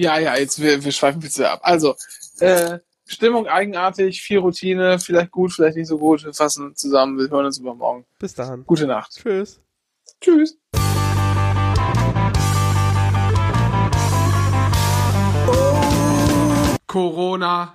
Ja, 0.00 0.18
ja, 0.18 0.34
jetzt 0.34 0.58
wir, 0.62 0.82
wir 0.82 0.92
schweifen 0.92 1.20
bitte 1.20 1.50
ab. 1.50 1.60
Also, 1.62 1.94
äh, 2.38 2.78
Stimmung 3.04 3.46
eigenartig, 3.46 4.22
viel 4.22 4.38
Routine, 4.38 4.98
vielleicht 4.98 5.30
gut, 5.30 5.52
vielleicht 5.52 5.76
nicht 5.76 5.88
so 5.88 5.98
gut. 5.98 6.24
Wir 6.24 6.32
fassen 6.32 6.74
zusammen, 6.74 7.18
wir 7.18 7.28
hören 7.28 7.44
uns 7.44 7.58
übermorgen. 7.58 8.06
Bis 8.18 8.34
dann. 8.34 8.64
Gute 8.64 8.86
Nacht. 8.86 9.12
Tschüss. 9.20 9.60
Tschüss. 10.18 10.56
Corona. 16.86 17.74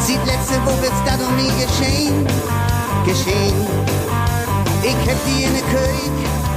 Sieht 0.00 0.26
letzte 0.26 0.54
Woche 0.66 0.82
wird's 0.82 1.04
da 1.06 1.16
doch 1.16 1.30
nie 1.36 1.52
geschehen. 1.62 2.26
Geschehen. 3.06 3.54
Ich 4.82 5.08
hab 5.08 5.24
die 5.24 5.44
in 5.44 5.52
der 5.52 5.62
Küche 5.62 6.49